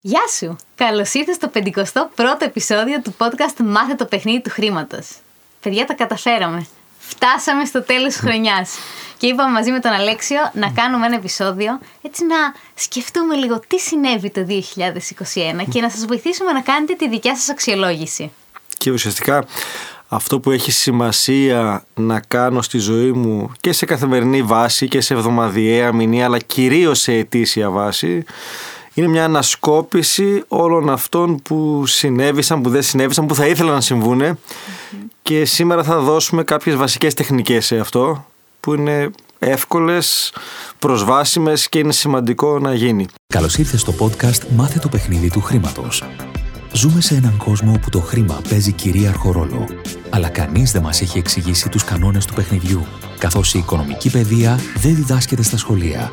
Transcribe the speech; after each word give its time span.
Γεια 0.00 0.20
σου! 0.38 0.56
Καλώς 0.74 1.14
ήρθες 1.14 1.34
στο 1.34 1.50
51ο 1.54 2.40
επεισόδιο 2.40 3.00
του 3.02 3.14
podcast 3.18 3.56
Μάθε 3.64 3.94
το 3.94 4.04
παιχνίδι 4.04 4.40
του 4.40 4.50
χρήματος. 4.50 5.08
Παιδιά, 5.60 5.84
τα 5.84 5.94
καταφέραμε. 5.94 6.66
Φτάσαμε 6.98 7.64
στο 7.64 7.82
τέλος 7.82 8.12
της 8.12 8.20
χρονιάς. 8.20 8.74
Και 9.16 9.26
είπαμε 9.26 9.52
μαζί 9.52 9.70
με 9.70 9.80
τον 9.80 9.92
Αλέξιο 9.92 10.38
να 10.52 10.70
κάνουμε 10.70 11.06
ένα 11.06 11.14
επεισόδιο 11.14 11.78
έτσι 12.02 12.24
να 12.24 12.36
σκεφτούμε 12.74 13.34
λίγο 13.34 13.60
τι 13.66 13.78
συνέβη 13.78 14.30
το 14.30 14.46
2021 14.48 15.64
και 15.70 15.80
να 15.80 15.90
σας 15.90 16.04
βοηθήσουμε 16.04 16.52
να 16.52 16.60
κάνετε 16.60 16.94
τη 16.94 17.08
δικιά 17.08 17.36
σας 17.36 17.48
αξιολόγηση. 17.48 18.30
Και 18.78 18.90
ουσιαστικά 18.90 19.44
αυτό 20.08 20.40
που 20.40 20.50
έχει 20.50 20.70
σημασία 20.70 21.84
να 21.94 22.20
κάνω 22.20 22.62
στη 22.62 22.78
ζωή 22.78 23.12
μου 23.12 23.52
και 23.60 23.72
σε 23.72 23.86
καθημερινή 23.86 24.42
βάση 24.42 24.88
και 24.88 25.00
σε 25.00 25.14
εβδομαδιαία 25.14 25.92
μηνύα 25.92 26.24
αλλά 26.24 26.38
κυρίως 26.38 27.00
σε 27.00 27.12
ετήσια 27.12 27.70
βάση 27.70 28.24
είναι 28.98 29.08
μια 29.08 29.24
ανασκόπηση 29.24 30.44
όλων 30.48 30.90
αυτών 30.90 31.42
που 31.42 31.86
συνέβησαν, 31.86 32.60
που 32.60 32.70
δεν 32.70 32.82
συνέβησαν, 32.82 33.26
που 33.26 33.34
θα 33.34 33.46
ήθελα 33.46 33.72
να 33.72 33.80
συμβουνε 33.80 34.38
και 35.22 35.44
σήμερα 35.44 35.82
θα 35.82 35.98
δώσουμε 35.98 36.42
κάποιες 36.42 36.76
βασικές 36.76 37.14
τεχνικές 37.14 37.66
σε 37.66 37.78
αυτό 37.78 38.26
που 38.60 38.74
είναι 38.74 39.10
εύκολες, 39.38 40.32
προσβάσιμες 40.78 41.68
και 41.68 41.78
είναι 41.78 41.92
σημαντικό 41.92 42.58
να 42.58 42.74
γίνει. 42.74 43.06
Καλώς 43.26 43.58
ήρθες 43.58 43.80
στο 43.80 43.94
podcast 43.98 44.48
«Μάθε 44.56 44.78
το 44.78 44.88
παιχνίδι 44.88 45.30
του 45.30 45.40
χρήματος». 45.40 46.04
Ζούμε 46.72 47.00
σε 47.00 47.14
έναν 47.14 47.36
κόσμο 47.36 47.72
όπου 47.72 47.90
το 47.90 48.00
χρήμα 48.00 48.40
παίζει 48.48 48.72
κυρίαρχο 48.72 49.32
ρόλο, 49.32 49.66
αλλά 50.10 50.28
κανείς 50.28 50.72
δεν 50.72 50.82
μας 50.82 51.00
έχει 51.00 51.18
εξηγήσει 51.18 51.68
τους 51.68 51.84
κανόνες 51.84 52.24
του 52.24 52.34
παιχνιδιού, 52.34 52.86
καθώς 53.18 53.54
η 53.54 53.58
οικονομική 53.58 54.10
παιδεία 54.10 54.58
δεν 54.76 54.94
διδάσκεται 54.94 55.42
στα 55.42 55.56
σχολεία 55.56 56.12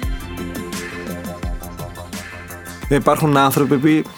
Ναι, 2.91 2.97
υπάρχουν 2.97 3.37
άνθρωποι 3.37 3.77
που 3.77 4.09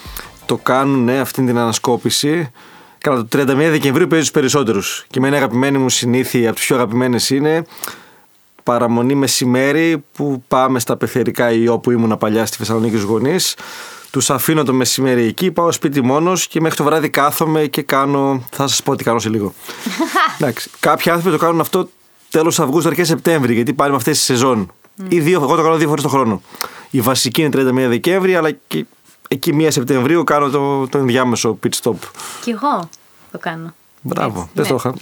το 0.46 0.58
κάνουν 0.58 1.04
ναι, 1.04 1.20
αυτή 1.20 1.46
την 1.46 1.58
ανασκόπηση. 1.58 2.52
Καλά, 2.98 3.26
το 3.26 3.40
31 3.40 3.46
Δεκεμβρίου 3.56 4.08
παίζει 4.08 4.24
τους 4.24 4.34
περισσότερους. 4.34 5.06
Και 5.10 5.20
με 5.20 5.28
ένα 5.28 5.38
αγαπημένη 5.38 5.78
μου 5.78 5.90
συνήθεια, 5.90 6.48
από 6.48 6.56
τις 6.56 6.66
πιο 6.66 6.76
αγαπημένες 6.76 7.30
είναι 7.30 7.66
παραμονή 8.64 9.16
μεσημέρι 9.16 10.04
που 10.14 10.44
πάμε 10.48 10.80
στα 10.80 10.98
πεθερικά 10.98 11.52
ή 11.52 11.68
όπου 11.68 11.92
ήμουν 11.92 12.18
παλιά 12.18 12.46
στη 12.46 12.58
Θεσσαλονίκη 12.58 12.96
στους 12.96 13.10
γονείς. 13.10 13.56
Τους 14.12 14.30
αφήνω 14.30 14.64
το 14.64 14.74
μεσημέρι 14.74 15.24
εκεί, 15.24 15.52
πάω 15.52 15.72
σπίτι 15.72 16.02
μόνος 16.02 16.48
και 16.48 16.62
μέχρι 16.62 16.78
το 16.78 16.84
βράδυ 16.84 17.10
κάθομαι 17.10 17.66
και 17.66 17.82
κάνω. 17.82 18.44
Θα 18.52 18.68
σας 18.68 18.84
πω 18.84 18.96
τι 18.96 19.04
κάνω 19.04 19.20
σε 19.20 19.30
λίγο. 19.30 19.54
Εντάξει. 20.40 20.70
Κάποιοι 20.80 21.12
άνθρωποι 21.12 21.38
το 21.38 21.46
κάνουν 21.46 21.60
αυτό 21.60 21.90
τέλος 22.30 22.60
Αυγούστου, 22.60 22.90
αρχές 22.90 23.08
Σεπτέμβρη, 23.08 23.54
γιατί 23.54 23.74
πάλι 23.74 23.92
με 23.92 23.98
αυτές 23.98 24.16
τις 24.18 24.26
σεζόν. 24.26 24.72
Mm. 25.02 25.06
Ή 25.08 25.20
δύο, 25.20 25.42
εγώ 25.42 25.56
το 25.56 25.62
κάνω 25.62 25.76
δύο 25.76 25.88
φορές 25.88 26.04
το 26.04 26.10
χρόνο. 26.10 26.42
Η 26.94 27.02
βασική 27.02 27.42
είναι 27.42 27.86
31 27.86 27.88
Δεκέμβρη, 27.88 28.36
αλλά 28.36 28.52
και 28.52 28.86
εκεί 29.28 29.56
1 29.60 29.68
Σεπτεμβρίου 29.70 30.24
κάνω 30.24 30.50
το, 30.50 30.88
το 30.88 30.98
ενδιάμεσο 30.98 31.60
pit 31.64 31.70
stop. 31.82 31.96
Κι 32.44 32.50
εγώ 32.50 32.90
το 33.32 33.38
κάνω. 33.38 33.74
Μπράβο, 34.02 34.50
δεν 34.54 34.68
το 34.68 34.76
είχα. 34.76 34.94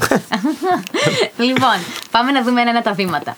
λοιπόν, 1.47 1.75
πάμε 2.11 2.31
να 2.31 2.43
δούμε 2.43 2.61
ένα 2.61 2.81
τα 2.81 2.93
βήματα. 2.93 3.35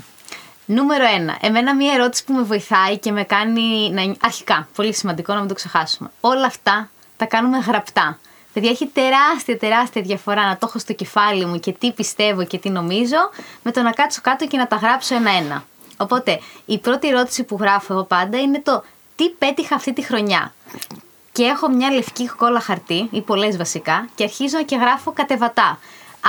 Νούμερο 0.65 1.05
1. 1.31 1.37
Εμένα 1.41 1.75
μία 1.75 1.93
ερώτηση 1.93 2.23
που 2.23 2.33
με 2.33 2.41
βοηθάει 2.41 2.97
και 2.97 3.11
με 3.11 3.23
κάνει 3.23 3.91
να. 3.91 4.15
Αρχικά, 4.21 4.67
πολύ 4.75 4.93
σημαντικό 4.93 5.33
να 5.33 5.39
μην 5.39 5.47
το 5.47 5.53
ξεχάσουμε. 5.53 6.11
Όλα 6.19 6.45
αυτά 6.45 6.89
τα 7.17 7.25
κάνουμε 7.25 7.57
γραπτά. 7.57 8.19
Παιδιά, 8.53 8.69
έχει 8.69 8.85
τεράστια, 8.87 9.57
τεράστια 9.57 10.01
διαφορά 10.01 10.45
να 10.45 10.57
το 10.57 10.65
έχω 10.69 10.79
στο 10.79 10.93
κεφάλι 10.93 11.45
μου 11.45 11.59
και 11.59 11.71
τι 11.71 11.91
πιστεύω 11.91 12.45
και 12.45 12.57
τι 12.57 12.69
νομίζω, 12.69 13.17
με 13.63 13.71
το 13.71 13.81
να 13.81 13.91
κάτσω 13.91 14.21
κάτω 14.23 14.47
και 14.47 14.57
να 14.57 14.67
τα 14.67 14.75
γράψω 14.75 15.15
ένα-ένα. 15.15 15.63
Οπότε, 15.97 16.39
η 16.65 16.77
πρώτη 16.77 17.07
ερώτηση 17.07 17.43
που 17.43 17.57
γράφω 17.59 17.93
εγώ 17.93 18.03
πάντα 18.03 18.39
είναι 18.39 18.61
το 18.61 18.83
τι 19.15 19.29
πέτυχα 19.29 19.75
αυτή 19.75 19.93
τη 19.93 20.01
χρονιά. 20.01 20.53
Και 21.31 21.43
έχω 21.43 21.69
μια 21.69 21.91
λευκή 21.91 22.27
κόλλα 22.27 22.59
χαρτί, 22.59 23.07
ή 23.11 23.21
πολλές 23.21 23.57
βασικά, 23.57 24.07
και 24.15 24.23
αρχίζω 24.23 24.63
και 24.63 24.75
γράφω 24.75 25.11
κατεβατά. 25.11 25.79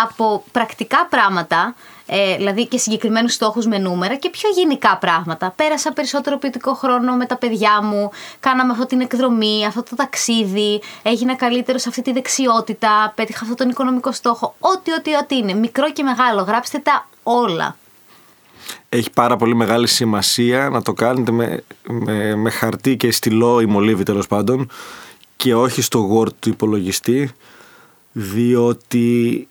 Από 0.03 0.45
πρακτικά 0.53 1.07
πράγματα, 1.07 1.75
ε, 2.07 2.37
δηλαδή 2.37 2.67
και 2.67 2.79
συγκεκριμένους 2.79 3.33
στόχους 3.33 3.67
με 3.67 3.79
νούμερα 3.79 4.15
και 4.15 4.31
πιο 4.31 4.51
γενικά 4.51 4.97
πράγματα. 4.97 5.53
Πέρασα 5.57 5.93
περισσότερο 5.93 6.39
ποιοτικό 6.39 6.75
χρόνο 6.75 7.15
με 7.15 7.27
τα 7.27 7.37
παιδιά 7.37 7.83
μου, 7.83 8.11
κάναμε 8.41 8.73
αυτή 8.73 8.87
την 8.87 9.01
εκδρομή, 9.01 9.67
αυτό 9.67 9.83
το 9.83 9.97
ταξίδι, 9.97 10.81
έγινα 11.03 11.35
καλύτερος 11.35 11.83
σε 11.83 11.89
αυτή 11.89 12.03
τη 12.03 12.13
δεξιότητα, 12.13 13.13
πέτυχα 13.15 13.41
αυτόν 13.43 13.57
τον 13.57 13.69
οικονομικό 13.69 14.13
στόχο. 14.13 14.55
Ό,τι, 14.59 14.93
ό,τι, 14.93 15.15
ό,τι 15.15 15.37
είναι. 15.37 15.55
Μικρό 15.55 15.93
και 15.93 16.03
μεγάλο. 16.03 16.43
Γράψτε 16.43 16.79
τα 16.79 17.07
όλα 17.23 17.77
έχει 18.89 19.11
πάρα 19.11 19.37
πολύ 19.37 19.55
μεγάλη 19.55 19.87
σημασία 19.87 20.69
να 20.69 20.83
το 20.83 20.93
κάνετε 20.93 21.33
με, 21.33 21.63
με, 21.89 22.37
με 22.37 22.51
χαρτί 22.51 22.97
και 22.97 23.11
στυλό 23.11 23.61
ή 23.61 23.67
μολύβι 23.67 24.03
τέλος 24.03 24.27
πάντων 24.27 24.69
και 25.37 25.55
όχι 25.55 25.83
στο 25.83 26.09
Word 26.13 26.33
του 26.39 26.49
υπολογιστή 26.49 27.31
διότι 28.13 29.49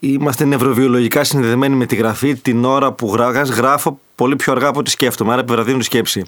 είμαστε 0.00 0.44
νευροβιολογικά 0.44 1.24
συνδεδεμένοι 1.24 1.74
με 1.74 1.86
τη 1.86 1.96
γραφή 1.96 2.34
την 2.34 2.64
ώρα 2.64 2.92
που 2.92 3.14
γράφω 3.56 4.00
πολύ 4.14 4.36
πιο 4.36 4.52
αργά 4.52 4.68
από 4.68 4.78
ό,τι 4.78 4.90
σκέφτομαι, 4.90 5.32
άρα 5.32 5.40
επιβραδύνω 5.40 5.78
τη 5.78 5.84
σκέψη. 5.84 6.24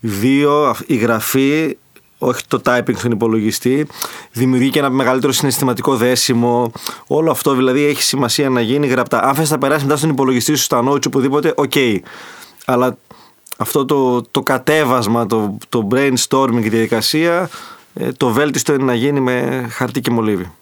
Δύο, 0.00 0.76
η 0.86 0.96
γραφή 0.96 1.76
όχι 2.18 2.42
το 2.48 2.60
typing 2.64 2.96
στον 2.96 3.10
υπολογιστή, 3.10 3.86
δημιουργεί 4.32 4.70
και 4.70 4.78
ένα 4.78 4.90
μεγαλύτερο 4.90 5.32
συναισθηματικό 5.32 5.96
δέσιμο. 5.96 6.72
Όλο 7.06 7.30
αυτό 7.30 7.54
δηλαδή 7.54 7.84
έχει 7.84 8.02
σημασία 8.02 8.50
να 8.50 8.60
γίνει 8.60 8.86
γραπτά. 8.86 9.22
Αν 9.22 9.34
θες 9.34 9.50
να 9.50 9.58
περάσει 9.58 9.84
μετά 9.84 9.96
στον 9.96 10.10
υπολογιστή 10.10 10.54
σου, 10.54 10.62
στα 10.62 10.82
notes, 10.88 11.06
οπουδήποτε, 11.06 11.52
ok. 11.56 11.72
Okay. 11.74 11.98
Αλλά 12.64 12.96
αυτό 13.56 13.84
το, 13.84 14.22
το 14.22 14.42
κατέβασμα, 14.42 15.26
το, 15.26 15.56
το 15.68 15.88
brainstorming, 15.90 16.62
η 16.62 16.68
διαδικασία, 16.68 17.50
ε, 17.94 18.12
το 18.12 18.28
βέλτιστο 18.28 18.74
είναι 18.74 18.84
να 18.84 18.94
γίνει 18.94 19.20
με 19.20 19.66
χαρτί 19.70 20.00
και 20.00 20.10
μολύβι. 20.10 20.52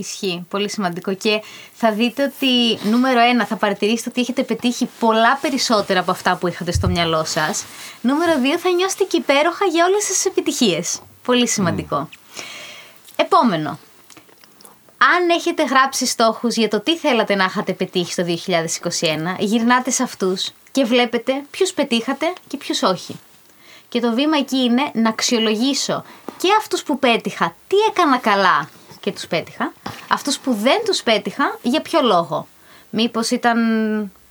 Ισχύει. 0.00 0.46
Πολύ 0.48 0.70
σημαντικό. 0.70 1.14
Και 1.14 1.42
θα 1.74 1.92
δείτε 1.92 2.22
ότι 2.22 2.78
νούμερο 2.88 3.20
ένα 3.20 3.46
θα 3.46 3.56
παρατηρήσετε 3.56 4.08
ότι 4.08 4.20
έχετε 4.20 4.42
πετύχει 4.42 4.88
πολλά 4.98 5.38
περισσότερα 5.40 6.00
από 6.00 6.10
αυτά 6.10 6.36
που 6.36 6.48
είχατε 6.48 6.72
στο 6.72 6.88
μυαλό 6.88 7.24
σας. 7.24 7.64
Νούμερο 8.00 8.40
δύο 8.40 8.58
θα 8.58 8.70
νιώσετε 8.70 9.04
και 9.04 9.16
υπέροχα 9.16 9.64
για 9.64 9.84
όλες 9.84 10.04
τις 10.04 10.24
επιτυχίες. 10.24 11.00
Πολύ 11.24 11.48
σημαντικό. 11.48 12.08
Επόμενο. 13.16 13.78
Αν 15.16 15.28
έχετε 15.28 15.64
γράψει 15.64 16.06
στόχους 16.06 16.54
για 16.54 16.68
το 16.68 16.80
τι 16.80 16.96
θέλατε 16.96 17.34
να 17.34 17.44
είχατε 17.44 17.72
πετύχει 17.72 18.12
στο 18.12 18.24
2021, 18.24 19.36
γυρνάτε 19.38 19.90
σε 19.90 20.02
αυτούς 20.02 20.50
και 20.70 20.84
βλέπετε 20.84 21.32
ποιους 21.50 21.72
πετύχατε 21.72 22.32
και 22.48 22.56
ποιους 22.56 22.82
όχι. 22.82 23.18
Και 23.88 24.00
το 24.00 24.14
βήμα 24.14 24.36
εκεί 24.36 24.56
είναι 24.56 24.90
να 24.94 25.08
αξιολογήσω 25.08 26.04
και 26.38 26.48
αυτούς 26.58 26.82
που 26.82 26.98
πέτυχα, 26.98 27.54
τι 27.68 27.76
έκανα 27.90 28.18
καλά 28.18 28.68
και 29.00 29.12
τους 29.12 29.26
πέτυχα. 29.26 29.72
Αυτούς 30.08 30.38
που 30.38 30.54
δεν 30.54 30.80
τους 30.84 31.02
πέτυχα, 31.02 31.58
για 31.62 31.80
ποιο 31.80 32.00
λόγο; 32.02 32.46
Μήπως 32.90 33.30
ήταν 33.30 33.58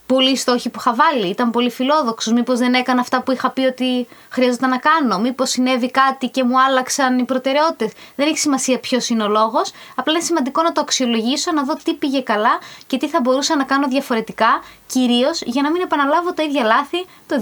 πολλοί 0.05 0.35
στόχοι 0.37 0.69
που 0.69 0.79
είχα 0.79 0.95
βάλει, 0.95 1.27
ήταν 1.27 1.51
πολύ 1.51 1.69
φιλόδοξος, 1.69 2.33
μήπως 2.33 2.59
δεν 2.59 2.73
έκανα 2.73 3.01
αυτά 3.01 3.21
που 3.21 3.31
είχα 3.31 3.49
πει 3.49 3.61
ότι 3.61 4.07
χρειαζόταν 4.29 4.69
να 4.69 4.77
κάνω, 4.77 5.19
μήπως 5.19 5.49
συνέβη 5.49 5.91
κάτι 5.91 6.27
και 6.27 6.43
μου 6.43 6.61
άλλαξαν 6.61 7.19
οι 7.19 7.23
προτεραιότητες. 7.23 7.91
Δεν 8.15 8.27
έχει 8.27 8.37
σημασία 8.37 8.79
ποιος 8.79 9.09
είναι 9.09 9.23
ο 9.23 9.27
λόγος, 9.27 9.71
απλά 9.95 10.13
είναι 10.13 10.23
σημαντικό 10.23 10.61
να 10.61 10.71
το 10.71 10.81
αξιολογήσω, 10.81 11.51
να 11.51 11.63
δω 11.63 11.73
τι 11.83 11.93
πήγε 11.93 12.21
καλά 12.21 12.59
και 12.87 12.97
τι 12.97 13.07
θα 13.07 13.19
μπορούσα 13.21 13.55
να 13.55 13.63
κάνω 13.63 13.87
διαφορετικά, 13.87 14.63
κυρίως 14.87 15.41
για 15.45 15.61
να 15.61 15.71
μην 15.71 15.81
επαναλάβω 15.81 16.33
τα 16.33 16.43
ίδια 16.43 16.63
λάθη 16.63 17.05
το 17.27 17.35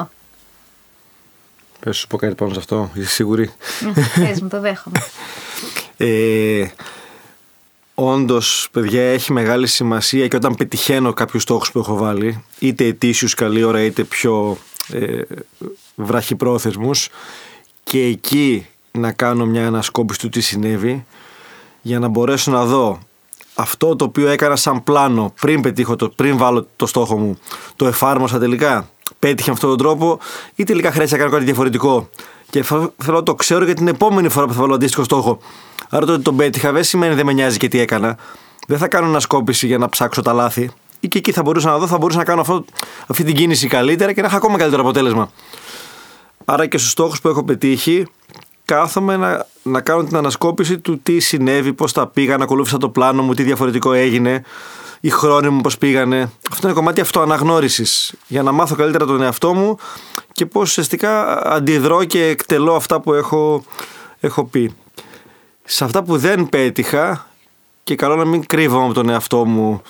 2022. 0.00 0.06
Πες 1.80 1.96
σου 1.96 2.06
πω 2.06 2.16
κάτι 2.16 2.34
πάνω 2.34 2.52
σε 2.52 2.58
αυτό, 2.58 2.90
είσαι 2.94 3.08
σίγουρη; 3.08 3.52
Πες 4.14 4.40
μου, 4.40 4.48
το 4.48 4.60
δέχομαι. 4.60 5.02
Ε, 6.02 6.66
Όντως, 7.94 8.68
παιδιά, 8.72 9.02
έχει 9.02 9.32
μεγάλη 9.32 9.66
σημασία 9.66 10.28
και 10.28 10.36
όταν 10.36 10.54
πετυχαίνω 10.54 11.12
κάποιους 11.12 11.42
στόχους 11.42 11.72
που 11.72 11.78
έχω 11.78 11.96
βάλει, 11.96 12.44
είτε 12.58 12.84
ετήσιους 12.84 13.34
καλή 13.34 13.62
ώρα, 13.62 13.82
είτε 13.82 14.04
πιο 14.04 14.58
ε, 14.92 15.20
βραχυπρόθεσμους 15.94 17.08
και 17.84 18.04
εκεί 18.04 18.66
να 18.92 19.12
κάνω 19.12 19.46
μια 19.46 19.66
ανασκόπηση 19.66 20.18
του 20.18 20.28
τι 20.28 20.40
συνέβη 20.40 21.06
για 21.82 21.98
να 21.98 22.08
μπορέσω 22.08 22.50
να 22.50 22.64
δω 22.64 22.98
αυτό 23.54 23.96
το 23.96 24.04
οποίο 24.04 24.28
έκανα 24.28 24.56
σαν 24.56 24.84
πλάνο 24.84 25.34
πριν 25.40 25.60
πετύχω 25.60 25.96
το, 25.96 26.08
πριν 26.08 26.36
βάλω 26.36 26.66
το 26.76 26.86
στόχο 26.86 27.18
μου 27.18 27.38
το 27.76 27.86
εφάρμοσα 27.86 28.38
τελικά 28.38 28.90
πέτυχε 29.18 29.48
με 29.48 29.54
αυτόν 29.54 29.68
τον 29.68 29.78
τρόπο 29.78 30.18
ή 30.54 30.64
τελικά 30.64 30.92
χρειάζεται 30.92 31.16
να 31.16 31.22
κάνω 31.22 31.34
κάτι 31.34 31.44
διαφορετικό 31.44 32.08
Και 32.50 32.62
θέλω 32.62 32.92
να 33.06 33.22
το 33.22 33.34
ξέρω 33.34 33.64
για 33.64 33.74
την 33.74 33.88
επόμενη 33.88 34.28
φορά 34.28 34.46
που 34.46 34.52
θα 34.52 34.60
βάλω 34.60 34.74
αντίστοιχο 34.74 35.04
στόχο. 35.04 35.38
Άρα 35.88 36.06
το 36.06 36.12
ότι 36.12 36.22
τον 36.22 36.36
πέτυχα 36.36 36.72
δεν 36.72 36.84
σημαίνει 36.84 37.14
δεν 37.14 37.26
με 37.26 37.32
νοιάζει 37.32 37.56
και 37.56 37.68
τι 37.68 37.80
έκανα. 37.80 38.16
Δεν 38.66 38.78
θα 38.78 38.88
κάνω 38.88 39.06
ανασκόπηση 39.06 39.66
για 39.66 39.78
να 39.78 39.88
ψάξω 39.88 40.22
τα 40.22 40.32
λάθη. 40.32 40.70
Ή 41.00 41.08
και 41.08 41.18
εκεί 41.18 41.32
θα 41.32 41.42
μπορούσα 41.42 41.70
να 41.70 41.78
δω, 41.78 41.86
θα 41.86 41.98
μπορούσα 41.98 42.18
να 42.18 42.24
κάνω 42.24 42.40
αυτό, 42.40 42.64
αυτή 43.06 43.24
την 43.24 43.34
κίνηση 43.34 43.66
καλύτερα 43.66 44.12
και 44.12 44.20
να 44.20 44.26
έχω 44.26 44.36
ακόμα 44.36 44.58
καλύτερο 44.58 44.82
αποτέλεσμα. 44.82 45.30
Άρα 46.44 46.66
και 46.66 46.78
στους 46.78 46.90
στόχους 46.90 47.20
που 47.20 47.28
έχω 47.28 47.44
πετύχει, 47.44 48.06
κάθομαι 48.64 49.16
να, 49.16 49.46
να 49.62 49.80
κάνω 49.80 50.04
την 50.04 50.16
ανασκόπηση 50.16 50.78
του 50.78 51.00
τι 51.02 51.20
συνέβη, 51.20 51.72
πώς 51.72 51.92
τα 51.92 52.06
πήγα, 52.06 52.36
να 52.36 52.44
ακολούθησα 52.44 52.76
το 52.76 52.88
πλάνο 52.88 53.22
μου, 53.22 53.34
τι 53.34 53.42
διαφορετικό 53.42 53.92
έγινε, 53.92 54.42
οι 55.00 55.10
χρόνοι 55.10 55.48
μου 55.48 55.60
πώς 55.60 55.78
πήγανε. 55.78 56.30
Αυτό 56.50 56.66
είναι 56.66 56.76
κομμάτι 56.76 57.00
αυτοαναγνώρισης. 57.00 58.14
Για 58.26 58.42
να 58.42 58.52
μάθω 58.52 58.74
καλύτερα 58.74 59.06
τον 59.06 59.22
εαυτό 59.22 59.54
μου 59.54 59.78
και 60.32 60.46
πώς 60.46 60.68
ουσιαστικά 60.68 61.42
αντιδρώ 61.52 62.04
και 62.04 62.24
εκτελώ 62.24 62.74
αυτά 62.74 63.00
που 63.00 63.14
έχω, 63.14 63.64
έχω 64.20 64.44
πει. 64.44 64.74
Σε 65.64 65.84
αυτά 65.84 66.02
που 66.02 66.16
δεν 66.16 66.48
πέτυχα, 66.48 67.30
και 67.90 67.96
καλό 67.96 68.16
να 68.16 68.24
μην 68.24 68.46
κρύβομαι 68.46 68.84
από 68.84 68.94
τον 68.94 69.08
εαυτό 69.08 69.44
μου. 69.44 69.82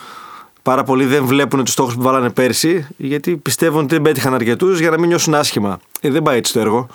Πάρα 0.62 0.84
πολλοί 0.84 1.04
δεν 1.04 1.24
βλέπουν 1.24 1.64
τους 1.64 1.72
στόχους 1.72 1.94
που 1.94 2.02
βάλανε 2.02 2.30
πέρσι, 2.30 2.86
γιατί 2.96 3.36
πιστεύουν 3.36 3.82
ότι 3.82 3.94
δεν 3.94 4.02
πέτυχαν 4.02 4.34
αρκετούς 4.34 4.80
για 4.80 4.90
να 4.90 4.98
μην 4.98 5.08
νιώσουν 5.08 5.34
άσχημα. 5.34 5.78
Ε, 6.00 6.10
δεν 6.10 6.22
πάει 6.22 6.36
έτσι 6.36 6.52
το 6.52 6.60
έργο. 6.60 6.86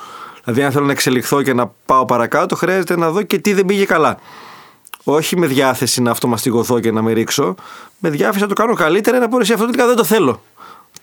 Δηλαδή, 0.44 0.64
αν 0.64 0.72
θέλω 0.72 0.86
να 0.86 0.92
εξελιχθώ 0.92 1.42
και 1.42 1.54
να 1.54 1.72
πάω 1.86 2.06
παρακάτω, 2.06 2.56
χρειάζεται 2.56 2.98
να 2.98 3.12
δω 3.12 3.22
και 3.22 3.40
τι 3.40 3.54
δεν 3.54 3.66
πήγε 3.66 3.86
καλά. 3.86 4.18
Όχι 5.04 5.38
με 5.38 5.48
διάθεση 5.48 6.02
να 6.02 6.12
αυτομαστιγωθώ 6.12 6.80
και 6.80 6.92
να 6.92 7.02
με 7.02 7.12
ρίξω. 7.12 7.56
Με 8.00 8.10
διάθεση 8.10 8.42
να 8.42 8.48
το 8.48 8.54
κάνω 8.54 8.74
καλύτερα 8.74 9.20
να 9.20 9.28
πω 9.28 9.40
εσύ 9.40 9.54
αυτό 9.54 9.66
τελικά 9.66 9.88
δεν 9.88 9.96
το 9.96 10.04
θέλω. 10.04 10.42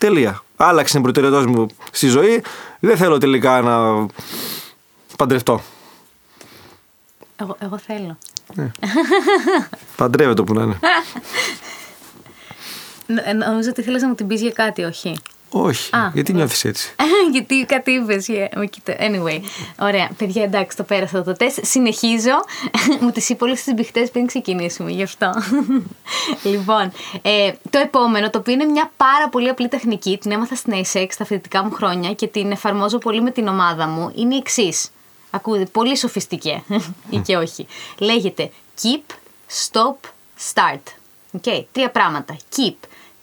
Τελεία. 0.02 0.42
Άλλαξε 0.56 0.92
την 0.92 1.02
προτεραιότητά 1.02 1.48
μου 1.48 1.66
στη 1.90 2.06
ζωή. 2.06 2.42
Δεν 2.80 2.96
θέλω 2.96 3.18
τελικά 3.18 3.60
να 3.60 4.06
παντρευτώ. 5.16 5.62
Εγώ, 7.36 7.56
εγώ 7.58 7.78
θέλω. 7.78 8.18
Ναι. 8.54 8.70
Παντρεύεται 9.96 10.42
που 10.42 10.54
να 10.54 10.62
είναι. 10.62 10.78
Ε, 13.24 13.32
νομίζω 13.32 13.68
ότι 13.70 13.82
θέλεις 13.82 14.02
να 14.02 14.08
μου 14.08 14.14
την 14.14 14.26
πεις 14.26 14.40
για 14.40 14.50
κάτι, 14.50 14.82
όχι; 14.82 15.16
Όχι. 15.52 15.96
Α, 15.96 16.10
γιατί 16.14 16.32
ναι. 16.32 16.38
νιώθεις 16.38 16.64
έτσι. 16.64 16.94
Γιατί 17.32 17.64
κάτι 17.68 17.90
είπες. 17.90 18.26
Anyway. 18.86 19.40
Ωραία. 19.78 20.10
Παιδιά, 20.16 20.42
εντάξει, 20.42 20.76
το 20.76 20.82
πέρασα 20.82 21.22
το 21.22 21.32
τεστ. 21.32 21.58
Συνεχίζω. 21.62 22.44
Μου 23.00 23.10
τις 23.10 23.28
είπα 23.28 23.46
όλες 23.46 23.62
τις 23.62 23.74
μπιχτέ 23.74 24.08
πριν 24.12 24.26
ξεκινήσουμε, 24.26 24.90
γι' 24.90 25.02
αυτό. 25.02 25.30
λοιπόν, 26.52 26.92
ε, 27.22 27.52
το 27.70 27.78
επόμενο, 27.78 28.30
το 28.30 28.38
οποίο 28.38 28.52
είναι 28.52 28.64
μια 28.64 28.90
πάρα 28.96 29.28
πολύ 29.28 29.48
απλή 29.48 29.68
τεχνική, 29.68 30.18
την 30.18 30.30
έμαθα 30.30 30.54
στην 30.54 30.72
ASEX 30.72 31.06
στα 31.10 31.24
φοιτητικά 31.24 31.64
μου 31.64 31.70
χρόνια 31.70 32.12
και 32.12 32.26
την 32.26 32.50
εφαρμόζω 32.50 32.98
πολύ 32.98 33.22
με 33.22 33.30
την 33.30 33.48
ομάδα 33.48 33.86
μου, 33.86 34.12
είναι 34.14 34.34
η 34.34 34.38
εξής. 34.38 34.90
Ακούτε, 35.30 35.64
πολύ 35.64 35.96
σοφιστική 35.96 36.62
ή 37.10 37.18
και 37.18 37.36
όχι. 37.36 37.66
Λέγεται 37.98 38.50
keep, 38.82 39.14
stop, 39.66 39.96
start. 40.52 40.80
Okay, 41.40 41.64
τρία 41.72 41.90
πράγματα. 41.90 42.36
Keep. 42.56 42.74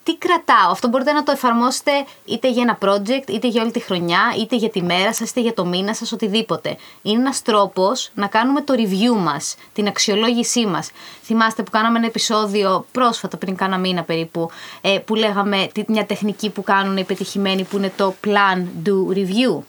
Τι 0.10 0.18
κρατάω; 0.18 0.72
Αυτό 0.72 0.88
μπορείτε 0.88 1.12
να 1.12 1.24
το 1.24 1.32
εφαρμόσετε 1.32 1.92
είτε 2.26 2.50
για 2.50 2.62
ένα 2.62 2.78
project, 2.82 3.30
είτε 3.30 3.48
για 3.48 3.62
όλη 3.62 3.72
τη 3.72 3.80
χρονιά, 3.80 4.22
είτε 4.40 4.56
για 4.56 4.70
τη 4.70 4.82
μέρα 4.82 5.14
σας, 5.14 5.30
είτε 5.30 5.40
για 5.42 5.54
το 5.54 5.66
μήνα 5.66 5.94
σας, 5.94 6.12
οτιδήποτε. 6.12 6.78
Είναι 7.02 7.20
ένας 7.20 7.42
τρόπος 7.42 8.12
να 8.14 8.28
κάνουμε 8.28 8.62
το 8.62 8.74
review 8.78 9.18
μας, 9.18 9.56
την 9.74 9.88
αξιολόγησή 9.88 10.66
μας. 10.66 10.92
Θυμάστε 11.24 11.64
που 11.64 11.72
κάναμε 11.72 11.98
ένα 11.98 12.08
επεισόδιο 12.08 12.86
πρόσφατα, 12.92 13.38
πριν 13.38 13.56
κάνα 13.56 13.78
μήνα 13.78 14.04
περίπου, 14.04 14.50
ε, 14.82 14.98
που 14.98 15.16
λέγαμε 15.16 15.70
μια 15.88 16.06
τεχνική 16.06 16.50
που 16.50 16.64
κάνουν 16.64 16.98
οι 16.98 17.04
πετυχημένοι 17.04 17.64
που 17.64 17.78
είναι 17.78 17.92
το 17.96 18.16
plan, 18.26 18.88
do, 18.88 19.18
review. 19.18 19.64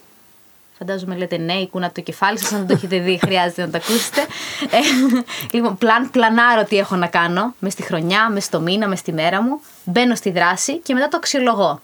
Φαντάζομαι 0.77 1.15
λέτε 1.15 1.37
ναι, 1.37 1.65
κουνάτε 1.65 1.93
το 1.95 2.01
κεφάλι 2.01 2.39
σας. 2.39 2.51
Αν 2.51 2.57
δεν 2.57 2.67
το 2.67 2.73
έχετε 2.73 2.99
δει, 2.99 3.19
χρειάζεται 3.25 3.65
να 3.65 3.69
το 3.69 3.77
ακούσετε. 3.77 4.21
Ε, 4.61 4.79
λοιπόν, 5.51 5.77
πλαν, 5.77 6.11
πλανάρω 6.11 6.63
τι 6.63 6.77
έχω 6.77 6.95
να 6.95 7.07
κάνω 7.07 7.53
μες 7.59 7.73
στη 7.73 7.83
χρονιά, 7.83 8.29
μες 8.29 8.43
στο 8.43 8.59
μήνα, 8.59 8.87
μες 8.87 8.99
στη 8.99 9.13
μέρα 9.13 9.41
μου. 9.41 9.61
Μπαίνω 9.83 10.15
στη 10.15 10.31
δράση 10.31 10.77
και 10.77 10.93
μετά 10.93 11.07
το 11.07 11.17
αξιολογώ. 11.17 11.81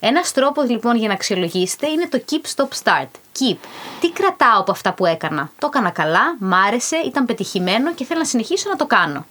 Ένας 0.00 0.32
τρόπος 0.32 0.68
λοιπόν 0.68 0.96
για 0.96 1.08
να 1.08 1.14
αξιολογήσετε 1.14 1.88
είναι 1.88 2.08
το 2.08 2.22
keep, 2.30 2.56
stop, 2.56 2.68
start. 2.82 3.08
Keep. 3.38 3.56
Τι 4.00 4.10
κρατάω 4.10 4.60
από 4.60 4.70
αυτά 4.70 4.92
που 4.92 5.06
έκανα; 5.06 5.50
Το 5.58 5.66
έκανα 5.66 5.90
καλά, 5.90 6.36
μ' 6.38 6.54
άρεσε, 6.54 6.96
ήταν 6.96 7.26
πετυχημένο 7.26 7.94
και 7.94 8.04
θέλω 8.04 8.18
να 8.18 8.24
συνεχίσω 8.24 8.68
να 8.68 8.76
το 8.76 8.86
κάνω. 8.86 9.26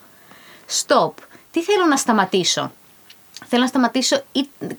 Stop. 0.69 1.11
Τι 1.51 1.63
θέλω 1.63 1.85
να 1.85 1.97
σταματήσω; 1.97 2.71
Θέλω 3.47 3.61
να 3.61 3.67
σταματήσω 3.67 4.23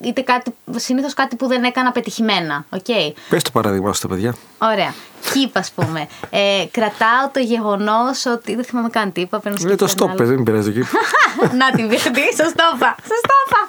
είτε 0.01 0.21
κάτι, 0.21 0.55
συνήθως 0.77 1.15
κάτι 1.15 1.37
που 1.37 1.47
δεν 1.47 1.65
έκανα 1.65 1.93
πετυχημένα. 1.93 2.65
Okay. 2.71 3.13
Πες 3.29 3.43
το 3.43 3.51
παράδειγμα 3.51 3.93
στα 3.93 4.09
παιδιά. 4.09 4.35
Ωραία. 4.59 4.95
Keep, 5.25 5.51
ας 5.53 5.71
πούμε. 5.71 6.09
Ε, 6.31 6.65
κρατάω 6.71 7.29
το 7.33 7.41
γεγονός 7.41 8.27
ότι. 8.27 8.55
Δεν 8.55 8.65
θυμάμαι 8.65 8.89
καν 8.89 9.13
τι 9.13 9.21
είπα. 9.21 9.41
Λέει 9.65 9.75
το 9.75 9.95
stop, 9.97 10.17
δεν 10.17 10.43
πειράζει 10.43 10.73
το 10.73 10.81
keep. 10.81 10.87
να 11.61 11.71
την 11.71 11.89
πει, 11.89 11.97
σωστό 12.37 12.65
είπα. 12.75 12.97
Σωστό 13.01 13.35
είπα. 13.47 13.69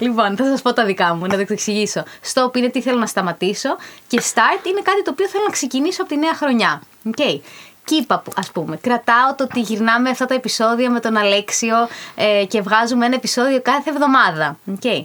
λοιπόν, 0.00 0.36
θα 0.36 0.44
σας 0.44 0.62
πω 0.62 0.72
τα 0.72 0.84
δικά 0.84 1.14
μου, 1.14 1.26
να 1.26 1.36
το 1.36 1.46
εξηγήσω. 1.48 2.02
Stop 2.34 2.56
είναι 2.56 2.68
τι 2.68 2.82
θέλω 2.82 2.98
να 2.98 3.06
σταματήσω 3.06 3.76
και 4.06 4.22
start 4.34 4.66
είναι 4.66 4.80
κάτι 4.82 5.02
το 5.02 5.10
οποίο 5.10 5.28
θέλω 5.28 5.44
να 5.46 5.52
ξεκινήσω 5.52 6.02
από 6.02 6.10
τη 6.10 6.18
νέα 6.18 6.34
χρονιά. 6.34 6.82
Okay 7.16 7.40
κύπα, 7.90 8.22
ας 8.36 8.50
πούμε. 8.50 8.76
Κρατάω 8.76 9.34
το 9.36 9.44
ότι 9.44 9.60
γυρνάμε 9.60 10.10
αυτά 10.10 10.26
τα 10.26 10.34
επεισόδια 10.34 10.90
με 10.90 11.00
τον 11.00 11.16
Αλέξιο 11.16 11.76
ε, 12.14 12.44
και 12.44 12.60
βγάζουμε 12.60 13.06
ένα 13.06 13.14
επεισόδιο 13.14 13.62
κάθε 13.62 13.90
εβδομάδα. 13.90 14.58
Okay. 14.80 15.04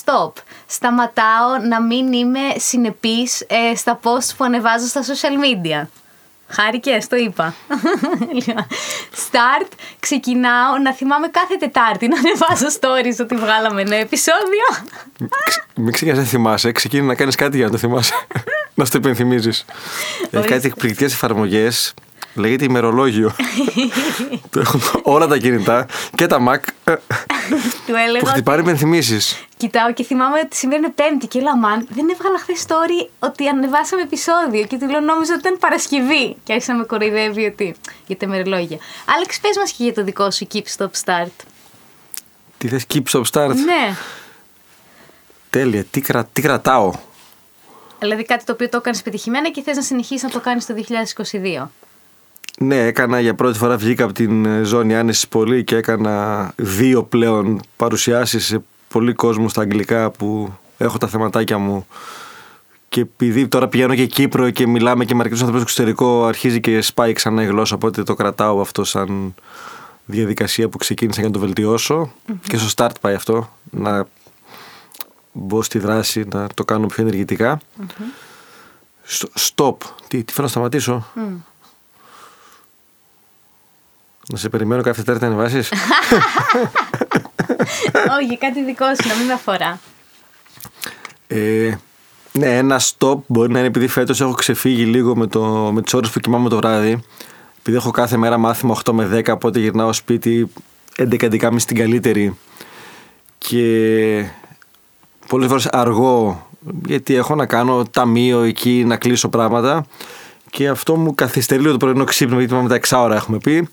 Stop. 0.00 0.32
Σταματάω 0.66 1.58
να 1.68 1.82
μην 1.82 2.12
είμαι 2.12 2.40
συνεπής 2.56 3.40
ε, 3.40 3.74
στα 3.76 4.00
posts 4.02 4.30
που 4.36 4.44
ανεβάζω 4.44 4.86
στα 4.86 5.02
social 5.02 5.34
media. 5.44 5.86
Χάρηκες, 6.48 7.06
το 7.06 7.16
είπα. 7.16 7.54
Start, 9.30 9.70
ξεκινάω 10.00 10.78
να 10.82 10.92
θυμάμαι 10.92 11.28
κάθε 11.28 11.56
Τετάρτη 11.58 12.08
να 12.08 12.16
ανεβάζω 12.18 12.66
stories 12.80 13.20
ότι 13.20 13.36
βγάλαμε 13.36 13.80
ένα 13.80 13.96
επεισόδιο. 13.96 14.64
Μην 15.74 15.92
ξεκινάς 15.92 16.18
να 16.18 16.24
θυμάσαι, 16.24 16.72
ξεκινά 16.72 17.04
να 17.04 17.14
κάνεις 17.14 17.34
κάτι 17.34 17.56
για 17.56 17.66
να 17.66 17.72
το 17.72 17.78
θυμάσαι. 17.78 18.14
να 18.74 18.84
στο 18.84 18.98
υπενθυμίζεις. 18.98 19.64
Έχει 20.30 20.48
κάτι 20.48 20.66
εκπληκτικές 20.66 21.12
εφαρμογές 21.12 21.94
Λέγεται 22.34 22.64
ημερολόγιο. 22.64 23.34
το 24.50 24.60
έχουν 24.60 24.80
όλα 25.02 25.26
τα 25.26 25.38
κινητά 25.38 25.86
και 26.14 26.26
τα 26.26 26.38
Mac. 26.48 26.60
Του 27.86 27.94
έλεγα. 28.06 28.18
Που 28.18 28.26
χτυπάει 28.26 28.58
υπενθυμίσεις. 28.58 29.44
Κοιτάω 29.56 29.92
και 29.92 30.04
θυμάμαι 30.04 30.38
ότι 30.44 30.56
σήμερα 30.56 30.78
είναι 30.78 30.92
Πέμπτη 30.94 31.26
και 31.26 31.40
λέω 31.40 31.50
Αμάν, 31.50 31.86
δεν 31.90 32.08
έβγαλα 32.08 32.38
χθες 32.38 32.64
story 32.66 33.08
ότι 33.18 33.48
ανεβάσαμε 33.48 34.02
επεισόδιο. 34.02 34.66
Και 34.66 34.78
του 34.78 34.88
λέω 34.88 35.00
νόμιζα 35.00 35.32
ότι 35.32 35.40
ήταν 35.46 35.58
Παρασκευή. 35.58 36.36
Και 36.42 36.52
άρχισα 36.52 36.72
να 36.72 36.78
με 36.78 36.84
κοροϊδεύει 36.84 37.44
ότι 37.44 37.74
για 38.06 38.16
τα 38.16 38.26
ημερολόγια. 38.26 38.78
Άλεξ, 39.16 39.40
πες 39.40 39.56
μας 39.56 39.72
και 39.72 39.84
για 39.84 39.94
το 39.94 40.04
δικό 40.04 40.30
σου 40.30 40.46
Keep 40.52 40.64
Stop 40.76 40.90
Start. 41.04 41.44
Τι 42.58 42.68
θες 42.68 42.86
Keep 42.94 43.02
Stop 43.12 43.22
Start; 43.32 43.54
Ναι. 43.54 43.94
Τέλεια. 45.50 45.84
Τι, 45.84 46.00
κρα, 46.00 46.24
τι 46.24 46.40
κρατάω; 46.40 46.92
Δηλαδή 47.98 48.24
κάτι 48.24 48.44
το 48.44 48.52
οποίο 48.52 48.68
το 48.68 48.76
έκανες 48.76 49.02
πετυχημένα 49.02 49.50
και 49.50 49.62
θες 49.62 49.76
να 49.76 49.82
συνεχίσεις 49.82 50.22
να 50.22 50.30
το 50.30 50.40
κάνεις 50.40 50.66
το 50.66 50.74
2022. 51.32 51.68
Ναι, 52.64 52.86
έκανα 52.86 53.20
για 53.20 53.34
πρώτη 53.34 53.58
φορά 53.58 53.76
βγήκα 53.76 54.04
από 54.04 54.12
την 54.12 54.44
ε, 54.44 54.62
ζώνη 54.62 54.96
άνεσης 54.96 55.28
πολύ 55.28 55.64
και 55.64 55.76
έκανα 55.76 56.52
δύο 56.56 57.02
πλέον 57.02 57.60
παρουσιάσεις 57.76 58.46
σε 58.46 58.62
πολύ 58.88 59.12
κόσμο 59.12 59.48
στα 59.48 59.60
αγγλικά 59.60 60.10
που 60.10 60.52
έχω 60.78 60.98
τα 60.98 61.06
θεματάκια 61.06 61.58
μου. 61.58 61.86
Και 62.88 63.00
επειδή 63.00 63.48
τώρα 63.48 63.68
πηγαίνω 63.68 63.94
και 63.94 64.06
Κύπρο 64.06 64.50
και 64.50 64.66
μιλάμε 64.66 65.04
και 65.04 65.14
με 65.14 65.20
αρκετούς 65.20 65.42
ανθρώπους 65.42 65.72
στο 65.72 65.82
εξωτερικό 65.82 66.24
αρχίζει 66.24 66.60
και 66.60 66.80
σπάει 66.80 67.12
ξανά 67.12 67.42
η 67.42 67.46
γλώσσα 67.46 67.74
οπότε 67.74 68.02
το 68.02 68.14
κρατάω 68.14 68.60
αυτό 68.60 68.84
σαν 68.84 69.34
διαδικασία 70.04 70.68
που 70.68 70.78
ξεκίνησα 70.78 71.20
για 71.20 71.28
να 71.28 71.34
το 71.34 71.40
βελτιωσω 71.40 72.12
και 72.48 72.56
στο 72.56 72.68
start 72.76 72.94
πάει 73.00 73.14
αυτό 73.14 73.50
να 73.70 74.06
μπω 75.32 75.62
στη 75.62 75.78
δράση 75.78 76.24
να 76.32 76.46
το 76.54 76.64
κάνω 76.64 76.86
πιο 76.86 77.02
ενεργητικά. 77.02 77.60
Stop. 79.38 79.76
Τι, 80.08 80.24
τι 80.24 80.32
θέλω 80.32 80.46
να 80.46 80.48
σταματήσω; 80.48 81.06
Να 84.30 84.38
σε 84.38 84.48
περιμένω 84.48 84.82
κάθε 84.82 85.02
Τετάρτη 85.02 85.24
να 85.24 85.30
ανεβάσεις. 85.30 85.72
Όχι, 88.20 88.38
κάτι 88.38 88.64
δικό 88.64 88.84
σου, 88.86 89.08
να 89.08 89.14
μην 89.14 89.26
με 89.26 89.32
αφορά. 89.32 89.80
Ε, 91.26 91.74
ναι, 92.32 92.56
ένα 92.56 92.80
stop 92.80 93.18
μπορεί 93.26 93.52
να 93.52 93.58
είναι 93.58 93.68
επειδή 93.68 93.86
φέτος 93.86 94.20
έχω 94.20 94.32
ξεφύγει 94.32 94.84
λίγο 94.84 95.16
με, 95.16 95.26
το, 95.26 95.70
με 95.72 95.82
τις 95.82 95.94
ώρες 95.94 96.10
που 96.10 96.20
κοιμάμαι 96.20 96.48
το 96.48 96.56
βράδυ. 96.56 97.04
Επειδή 97.58 97.76
έχω 97.76 97.90
κάθε 97.90 98.16
μέρα 98.16 98.38
μάθημα 98.38 98.76
8 98.84 98.92
με 98.92 99.22
10, 99.26 99.28
οπότε 99.32 99.58
γυρνάω 99.60 99.92
σπίτι 99.92 100.50
11-11.30 100.96 101.56
την 101.66 101.76
καλύτερη. 101.76 102.38
Και 103.38 104.24
πολλές 105.26 105.48
φορές 105.48 105.66
αργό, 105.66 106.48
γιατί 106.86 107.14
έχω 107.14 107.34
να 107.34 107.46
κάνω 107.46 107.84
ταμείο 107.90 108.42
εκεί, 108.42 108.84
να 108.86 108.96
κλείσω 108.96 109.28
πράγματα. 109.28 109.86
Και 110.50 110.68
αυτό 110.68 110.96
μου 110.96 111.14
καθυστερεί 111.14 111.60
λίγο 111.60 111.72
το 111.72 111.78
πρωινό 111.78 112.04
ξύπνημα, 112.04 112.40
γιατί 112.40 112.54
πάμε 112.54 112.68
τα 112.68 112.98
6 112.98 113.04
ώρα 113.04 113.14
έχουμε 113.14 113.38
πει 113.38 113.68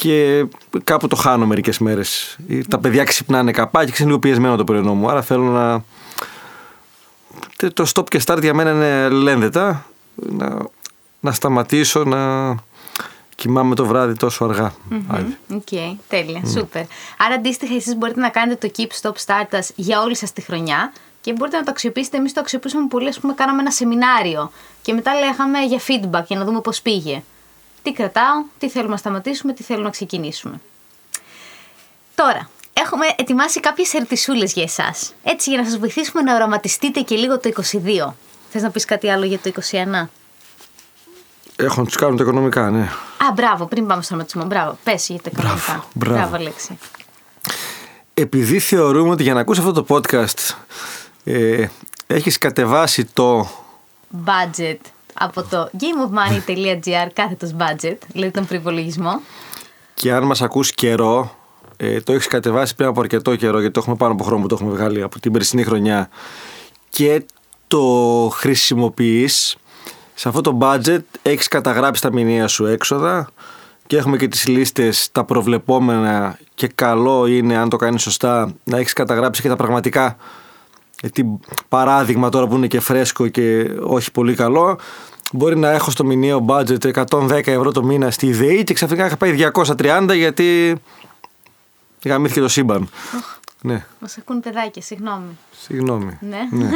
και 0.00 0.46
κάπου 0.84 1.08
το 1.08 1.16
χάνω 1.16 1.46
μερικές 1.46 1.78
μέρες. 1.78 2.38
Τα 2.68 2.78
παιδιά 2.78 3.04
ξυπνάνε 3.04 3.50
καπάκι 3.50 3.90
και 3.90 3.96
είναι 3.98 4.06
λίγο 4.06 4.18
πιεσμένο 4.18 4.56
το 4.56 4.64
πρωινό 4.64 4.94
μου, 4.94 5.10
άρα 5.10 5.22
θέλω 5.22 5.44
να... 5.44 5.84
Το 7.72 7.90
stop 7.94 8.08
και 8.08 8.22
start 8.26 8.38
για 8.40 8.54
μένα 8.54 8.70
είναι 8.70 9.08
αλληλένδετα. 9.08 9.86
Να 10.14 10.68
να 11.20 11.32
σταματήσω 11.32 12.04
να 12.04 12.54
κοιμάμαι 13.34 13.74
το 13.74 13.86
βράδυ 13.86 14.14
τόσο 14.14 14.44
αργά. 14.44 14.72
Άντε. 15.08 15.38
Οκ, 15.54 15.98
τέλεια, 16.08 16.42
σούπερ. 16.46 16.84
Άρα 17.18 17.34
αντίστοιχα 17.34 17.74
εσείς 17.74 17.96
μπορείτε 17.96 18.20
να 18.20 18.28
κάνετε 18.28 18.68
το 18.68 18.72
Keep 18.76 19.00
Stop 19.00 19.24
Start 19.26 19.58
Us 19.58 19.68
για 19.74 20.00
όλη 20.02 20.16
σας 20.16 20.32
τη 20.32 20.40
χρονιά 20.40 20.92
και 21.20 21.32
μπορείτε 21.32 21.56
να 21.56 21.62
το 21.62 21.70
αξιοποιήσετε. 21.70 22.16
Εμείς 22.16 22.32
το 22.32 22.40
αξιοποιήσαμε 22.40 22.86
πολύ, 22.86 23.08
ας 23.08 23.20
πούμε, 23.20 23.34
κάναμε 23.34 23.60
ένα 23.60 23.70
σεμινάριο 23.70 24.50
και 24.82 24.92
μετά 24.92 25.12
λέγαμε 25.14 25.58
για 25.58 25.78
feedback 25.78 26.24
για 26.26 26.38
να 26.38 26.44
δούμε 26.44 26.60
πώς 26.60 26.82
πήγε. 26.82 27.22
Τι 27.82 27.92
κρατάω, 27.92 28.44
τι 28.58 28.68
θέλουμε 28.70 28.90
να 28.90 28.96
σταματήσουμε, 28.96 29.52
τι 29.52 29.62
θέλω 29.62 29.82
να 29.82 29.90
ξεκινήσουμε. 29.90 30.60
Τώρα, 32.14 32.48
έχουμε 32.72 33.06
ετοιμάσει 33.16 33.60
κάποιες 33.60 33.94
ερτισούλε 33.94 34.44
για 34.44 34.62
εσάς. 34.62 35.12
Έτσι, 35.22 35.50
για 35.50 35.58
να 35.60 35.64
σας 35.68 35.78
βοηθήσουμε 35.78 36.22
να 36.22 36.34
οραματιστείτε 36.34 37.00
και 37.00 37.16
λίγο 37.16 37.38
το 37.38 37.50
22. 38.08 38.14
Θες 38.50 38.62
να 38.62 38.70
πεις 38.70 38.84
κάτι 38.84 39.10
άλλο 39.10 39.24
για 39.24 39.38
το 39.38 39.48
21. 39.70 40.08
Έχω 41.56 41.80
να 41.80 41.86
τους 41.86 41.96
κάνουν 41.96 42.16
τα 42.16 42.22
οικονομικά, 42.22 42.70
ναι. 42.70 42.80
Α, 43.28 43.32
μπράβο, 43.34 43.66
πριν 43.66 43.86
πάμε 43.86 44.02
στο 44.02 44.14
οραματισμό. 44.14 44.44
Μπράβο, 44.44 44.78
πες 44.84 45.06
για 45.08 45.20
τα 45.22 45.30
Μπράβο, 45.32 45.56
οικονομικά. 45.56 45.86
μπράβο. 45.94 46.36
Λέξη. 46.36 46.78
Επειδή 48.14 48.58
θεωρούμε 48.58 49.10
ότι 49.10 49.22
για 49.22 49.34
να 49.34 49.40
ακούσεις 49.40 49.64
αυτό 49.64 49.82
το 49.82 49.94
podcast 49.94 50.54
ε, 51.24 51.66
έχεις 52.06 52.38
κατεβάσει 52.38 53.04
το 53.04 53.50
Budget 54.24 54.76
από 55.14 55.42
το 55.42 55.70
gameofmoney.gr 55.72 57.08
κάθετος 57.12 57.54
budget, 57.58 57.96
δηλαδή 58.12 58.30
τον 58.30 58.46
προπολογισμό. 58.46 59.20
και 59.94 60.12
αν 60.12 60.24
μας 60.24 60.42
ακούς 60.42 60.72
καιρό 60.72 61.34
ε, 61.76 62.00
το 62.00 62.12
έχεις 62.12 62.26
κατεβάσει 62.26 62.74
πριν 62.74 62.88
από 62.88 63.00
αρκετό 63.00 63.36
καιρό 63.36 63.58
γιατί 63.58 63.72
το 63.72 63.80
έχουμε 63.80 63.96
πάνω 63.96 64.12
από 64.12 64.24
χρόνο 64.24 64.42
που 64.42 64.48
το 64.48 64.54
έχουμε 64.54 64.70
βγάλει 64.70 65.02
από 65.02 65.20
την 65.20 65.32
περσινή 65.32 65.62
χρονιά 65.62 66.08
και 66.88 67.24
το 67.68 67.84
χρησιμοποιείς 68.32 69.56
σε 70.14 70.28
αυτό 70.28 70.40
το 70.40 70.58
budget 70.60 71.02
έχεις 71.22 71.48
καταγράψει 71.48 72.02
τα 72.02 72.12
μηνύα 72.12 72.48
σου 72.48 72.66
έξοδα 72.66 73.28
και 73.86 73.96
έχουμε 73.96 74.16
και 74.16 74.28
τις 74.28 74.46
λίστες 74.46 75.08
τα 75.12 75.24
προβλεπόμενα 75.24 76.38
και 76.54 76.66
καλό 76.66 77.26
είναι 77.26 77.56
αν 77.56 77.68
το 77.68 77.76
κάνεις 77.76 78.02
σωστά 78.02 78.54
να 78.64 78.78
έχεις 78.78 78.92
καταγράψει 78.92 79.42
και 79.42 79.48
τα 79.48 79.56
πραγματικά 79.56 80.16
γιατί 81.00 81.38
παράδειγμα 81.68 82.28
τώρα 82.28 82.46
που 82.46 82.56
είναι 82.56 82.66
και 82.66 82.80
φρέσκο 82.80 83.28
και 83.28 83.70
όχι 83.82 84.10
πολύ 84.10 84.34
καλό 84.34 84.78
μπορεί 85.32 85.56
να 85.56 85.70
έχω 85.70 85.90
στο 85.90 86.04
μηνιαίο 86.04 86.44
budget 86.48 87.04
110 87.06 87.46
ευρώ 87.46 87.72
το 87.72 87.82
μήνα 87.82 88.10
στη 88.10 88.32
ΔΕΗ 88.32 88.64
και 88.64 88.74
ξαφνικά 88.74 89.06
είχα 89.06 89.16
πάει 89.16 89.50
230 89.54 90.08
γιατί 90.14 90.76
γαμήθηκε 92.04 92.40
το 92.40 92.48
σύμπαν. 92.48 92.88
Ναι, 93.62 93.84
Μας 93.98 94.18
ακούν 94.18 94.40
παιδάκια, 94.40 94.82
συγγνώμη. 94.82 95.38
συγγνώμη. 95.60 96.18
Ναι. 96.20 96.48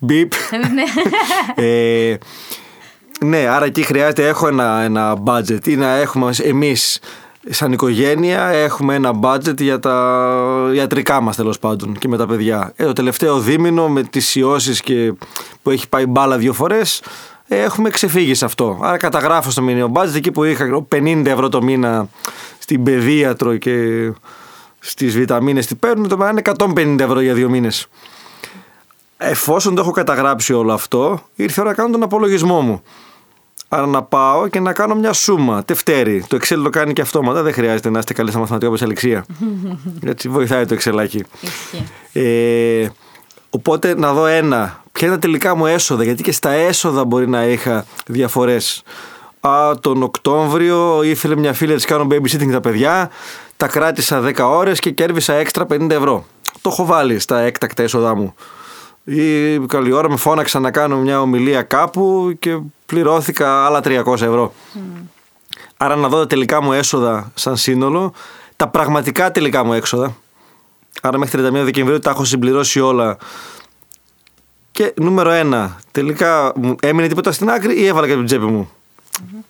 Μπιπ. 0.00 0.32
ναι. 0.74 0.84
Ε, 1.64 2.18
ναι, 3.20 3.46
άρα 3.46 3.64
εκεί 3.64 3.82
χρειάζεται 3.82 4.28
έχω 4.28 4.46
ένα, 4.48 4.80
ένα 4.80 5.16
budget 5.24 5.66
ή 5.68 5.76
να 5.76 5.94
έχουμε 5.94 6.34
εμείς 6.42 7.00
σαν 7.50 7.72
οικογένεια 7.72 8.48
έχουμε 8.48 8.94
ένα 8.94 9.12
budget 9.22 9.60
για 9.60 9.78
τα 9.78 10.70
ιατρικά 10.74 11.20
μας 11.20 11.36
τέλος 11.36 11.58
πάντων 11.58 11.98
και 11.98 12.08
με 12.08 12.16
τα 12.16 12.26
παιδιά. 12.26 12.72
Ε, 12.76 12.84
το 12.84 12.92
τελευταίο 12.92 13.38
δίμηνο 13.38 13.88
με 13.88 14.02
τις 14.02 14.34
ιώσεις 14.34 14.80
και 14.80 15.12
που 15.62 15.70
έχει 15.70 15.88
πάει 15.88 16.06
μπάλα 16.06 16.38
δύο 16.38 16.52
φορές 16.52 17.02
ε, 17.48 17.62
έχουμε 17.62 17.90
ξεφύγει 17.90 18.34
σε 18.34 18.44
αυτό. 18.44 18.78
Άρα 18.82 18.96
καταγράφω 18.96 19.50
στο 19.50 19.62
μήνυμα 19.62 19.90
budget 19.94 20.14
εκεί 20.14 20.30
που 20.30 20.44
είχα 20.44 20.86
50 20.94 21.22
ευρώ 21.26 21.48
το 21.48 21.62
μήνα 21.62 22.08
στην 22.58 22.82
παιδίατρο 22.82 23.56
και 23.56 23.76
στις 24.78 25.16
βιταμίνες 25.16 25.66
τι 25.66 25.74
παίρνουν 25.74 26.08
το 26.08 26.16
μήνα 26.16 26.30
είναι 26.30 26.42
150 26.44 27.00
ευρώ 27.00 27.20
για 27.20 27.34
δύο 27.34 27.48
μήνες. 27.48 27.86
Εφόσον 29.16 29.74
το 29.74 29.80
έχω 29.80 29.90
καταγράψει 29.90 30.52
όλο 30.52 30.72
αυτό, 30.72 31.22
ήρθε 31.34 31.60
η 31.60 31.60
ώρα 31.60 31.70
να 31.70 31.76
κάνω 31.76 31.90
τον 31.90 32.02
απολογισμό 32.02 32.60
μου. 32.60 32.82
Άρα 33.68 33.86
να 33.86 34.02
πάω 34.02 34.48
και 34.48 34.60
να 34.60 34.72
κάνω 34.72 34.94
μια 34.94 35.12
σούμα, 35.12 35.64
τευτέρι. 35.64 36.24
Το 36.28 36.36
Excel 36.36 36.60
το 36.62 36.70
κάνει 36.70 36.92
και 36.92 37.00
αυτόματα, 37.00 37.42
δεν 37.42 37.52
χρειάζεται 37.52 37.90
να 37.90 37.98
είστε 37.98 38.12
καλοί 38.12 38.30
στα 38.30 38.38
μαθηματικά 38.38 38.68
όπως 38.68 38.80
η 38.80 38.84
Αλεξία. 38.84 39.26
Έτσι 40.12 40.28
βοηθάει 40.28 40.64
το 40.66 40.74
Excelάκι. 40.74 41.20
Ισχύει. 41.40 41.86
Ε, 42.12 42.88
οπότε 43.50 43.94
να 43.94 44.12
δω 44.12 44.26
ένα, 44.26 44.82
ποια 44.92 45.06
είναι 45.06 45.16
τα 45.16 45.22
τελικά 45.22 45.54
μου 45.54 45.66
έσοδα, 45.66 46.04
γιατί 46.04 46.22
και 46.22 46.32
στα 46.32 46.50
έσοδα 46.50 47.04
μπορεί 47.04 47.28
να 47.28 47.44
είχα 47.44 47.84
διαφορές. 48.06 48.82
Α, 49.40 49.78
τον 49.80 50.02
Οκτώβριο 50.02 51.02
ήθελε 51.02 51.36
μια 51.36 51.52
φίλη 51.52 51.70
να 51.70 51.76
της 51.76 51.84
κάνω 51.84 52.06
babysitting 52.10 52.50
τα 52.50 52.60
παιδιά, 52.60 53.10
τα 53.56 53.66
κράτησα 53.66 54.22
10 54.24 54.38
ώρες 54.38 54.78
και 54.78 54.90
κέρδισα 54.90 55.34
έξτρα 55.34 55.66
50 55.70 55.90
ευρώ. 55.90 56.24
Το 56.60 56.70
έχω 56.72 56.84
βάλει 56.84 57.18
στα 57.18 57.40
έκτακτα 57.40 57.82
έσοδά 57.82 58.14
μου. 58.14 58.34
Ή 59.04 59.58
καλή 59.66 59.92
ώρα 59.92 60.10
με 60.10 60.16
φώναξα 60.16 60.60
να 60.60 60.70
κάνω 60.70 60.96
μια 60.96 61.20
ομιλία 61.20 61.62
κάπου 61.62 62.36
και 62.38 62.58
πληρώθηκα 62.86 63.64
άλλα 63.66 63.80
300 63.84 64.06
ευρώ. 64.12 64.52
Άρα 65.76 65.96
να 65.96 66.08
δω 66.08 66.18
τα 66.18 66.26
τελικά 66.26 66.62
μου 66.62 66.72
έσοδα 66.72 67.30
σαν 67.34 67.56
σύνολο, 67.56 68.12
τα 68.56 68.68
πραγματικά 68.68 69.30
τελικά 69.30 69.64
μου 69.64 69.72
έξοδα. 69.72 70.16
Άρα 71.02 71.18
μέχρι 71.18 71.42
31 71.46 71.50
Δεκεμβρίου 71.52 71.98
τα 71.98 72.10
έχω 72.10 72.24
συμπληρώσει 72.24 72.80
όλα. 72.80 73.16
Και 74.72 74.92
νούμερο 74.96 75.30
ένα, 75.30 75.78
τελικά 75.92 76.52
μου 76.56 76.76
έμεινε 76.80 77.08
τίποτα 77.08 77.32
στην 77.32 77.50
άκρη 77.50 77.80
ή 77.80 77.86
έβαλα 77.86 78.06
και 78.06 78.12
από 78.12 78.20
την 78.20 78.28
τσέπη 78.28 78.52
μου. 78.52 78.70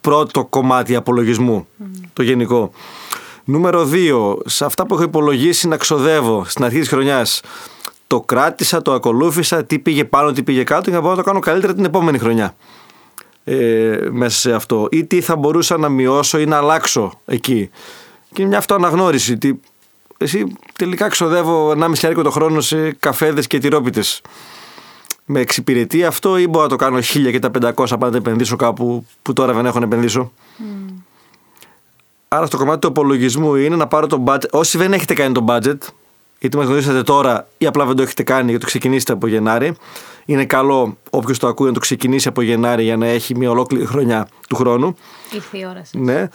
Πρώτο 0.00 0.44
κομμάτι 0.44 0.96
απολογισμού, 0.96 1.66
το 2.12 2.22
γενικό. 2.22 2.70
Νούμερο 3.44 3.88
2, 3.92 4.36
σε 4.44 4.64
αυτά 4.64 4.86
που 4.86 4.94
έχω 4.94 5.02
υπολογίσει 5.02 5.68
να 5.68 5.76
ξοδεύω 5.76 6.44
στην 6.44 6.64
αρχή 6.64 6.78
της 6.78 6.88
χρονιάς, 6.88 7.40
το 8.06 8.20
κράτησα, 8.20 8.82
το 8.82 8.92
ακολούθησα, 8.92 9.64
τι 9.64 9.78
πήγε 9.78 10.04
πάνω, 10.04 10.32
τι 10.32 10.42
πήγε 10.42 10.64
κάτω 10.64 10.82
για 10.90 10.92
να 10.92 11.00
μπορώ 11.00 11.10
να 11.10 11.22
το 11.22 11.26
κάνω 11.26 11.40
καλύτερα 11.40 11.74
την 11.74 11.84
επόμενη 11.84 12.18
χρονιά. 12.18 12.54
Ε, 13.48 13.98
μέσα 14.10 14.38
σε 14.38 14.52
αυτό. 14.52 14.88
Ή 14.90 15.04
τι 15.04 15.20
θα 15.20 15.36
μπορούσα 15.36 15.76
να 15.76 15.88
μειώσω 15.88 16.38
ή 16.38 16.46
να 16.46 16.56
αλλάξω 16.56 17.20
εκεί. 17.24 17.70
Και 18.32 18.40
είναι 18.40 18.48
μια 18.48 18.58
αυτοαναγνώριση. 18.58 19.32
ότι 19.32 19.60
εσύ 20.18 20.56
τελικά 20.78 21.08
ξοδεύω 21.08 21.70
1,5 21.70 21.90
χιλιάρικο 21.94 22.22
το 22.22 22.30
χρόνο 22.30 22.60
σε 22.60 22.92
καφέδες 22.92 23.46
και 23.46 23.58
τυρόπιτες. 23.58 24.20
Με 25.24 25.40
εξυπηρετεί 25.40 26.04
αυτό 26.04 26.38
ή 26.38 26.46
μπορώ 26.46 26.64
να 26.64 26.70
το 26.70 26.76
κάνω 26.76 26.98
1000 26.98 27.02
και 27.30 27.38
τα 27.38 27.50
500 27.50 27.72
πάντα 27.88 28.10
να 28.10 28.16
επενδύσω 28.16 28.56
κάπου 28.56 29.06
που 29.22 29.32
τώρα 29.32 29.52
δεν 29.52 29.66
έχω 29.66 29.78
να 29.78 29.84
επενδύσω; 29.84 30.32
Άρα 32.28 32.46
στο 32.46 32.56
κομμάτι 32.56 32.78
του 32.78 32.88
απολογισμού 32.88 33.54
είναι 33.54 33.76
να 33.76 33.86
πάρω 33.86 34.06
το 34.06 34.24
budget. 34.26 34.50
Όσοι 34.50 34.78
δεν 34.78 34.92
έχετε 34.92 35.14
κάνει 35.14 35.34
το 35.34 35.44
budget, 35.48 35.78
γιατί 36.38 36.56
μας 36.56 36.66
γνωρίσατε 36.66 37.02
τώρα 37.02 37.48
ή 37.58 37.66
απλά 37.66 37.84
δεν 37.84 37.96
το 37.96 38.02
έχετε 38.02 38.22
κάνει 38.22 38.44
γιατί 38.44 38.60
το 38.60 38.66
ξεκινήσετε 38.66 39.12
από 39.12 39.26
Γενάρη, 39.26 39.76
είναι 40.26 40.44
καλό 40.44 40.96
όποιος 41.10 41.38
το 41.38 41.46
ακούει 41.46 41.66
να 41.66 41.72
το 41.72 41.80
ξεκινήσει 41.80 42.28
από 42.28 42.42
Γενάρη 42.42 42.82
για 42.82 42.96
να 42.96 43.06
έχει 43.06 43.36
μια 43.36 43.50
ολόκληρη 43.50 43.86
χρονιά 43.86 44.28
του 44.48 44.56
χρόνου. 44.56 44.96
Ήρθε 45.32 45.58
η 45.58 45.66
ώρα 45.70 45.84
σας. 45.84 45.90
Ναι. 45.94 46.28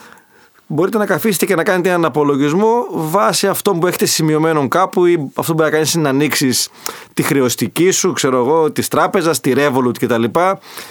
Μπορείτε 0.67 0.97
να 0.97 1.05
καθίσετε 1.05 1.45
και 1.45 1.55
να 1.55 1.63
κάνετε 1.63 1.89
έναν 1.89 2.05
απολογισμό 2.05 2.85
βάσει 2.91 3.47
αυτό 3.47 3.73
που 3.73 3.87
έχετε 3.87 4.05
σημειωμένο 4.05 4.67
κάπου 4.67 5.05
ή 5.05 5.31
αυτό 5.35 5.51
που 5.51 5.53
μπορεί 5.53 5.69
να 5.69 5.75
κάνεις 5.75 5.93
είναι 5.93 6.03
να 6.03 6.09
ανοίξεις 6.09 6.69
τη 7.13 7.21
χρεωστική 7.23 7.91
σου, 7.91 8.13
ξέρω 8.13 8.37
εγώ, 8.37 8.71
της 8.71 8.87
τράπεζας, 8.87 9.39
τη 9.39 9.53
Revolut 9.55 9.97
κτλ. 9.99 10.23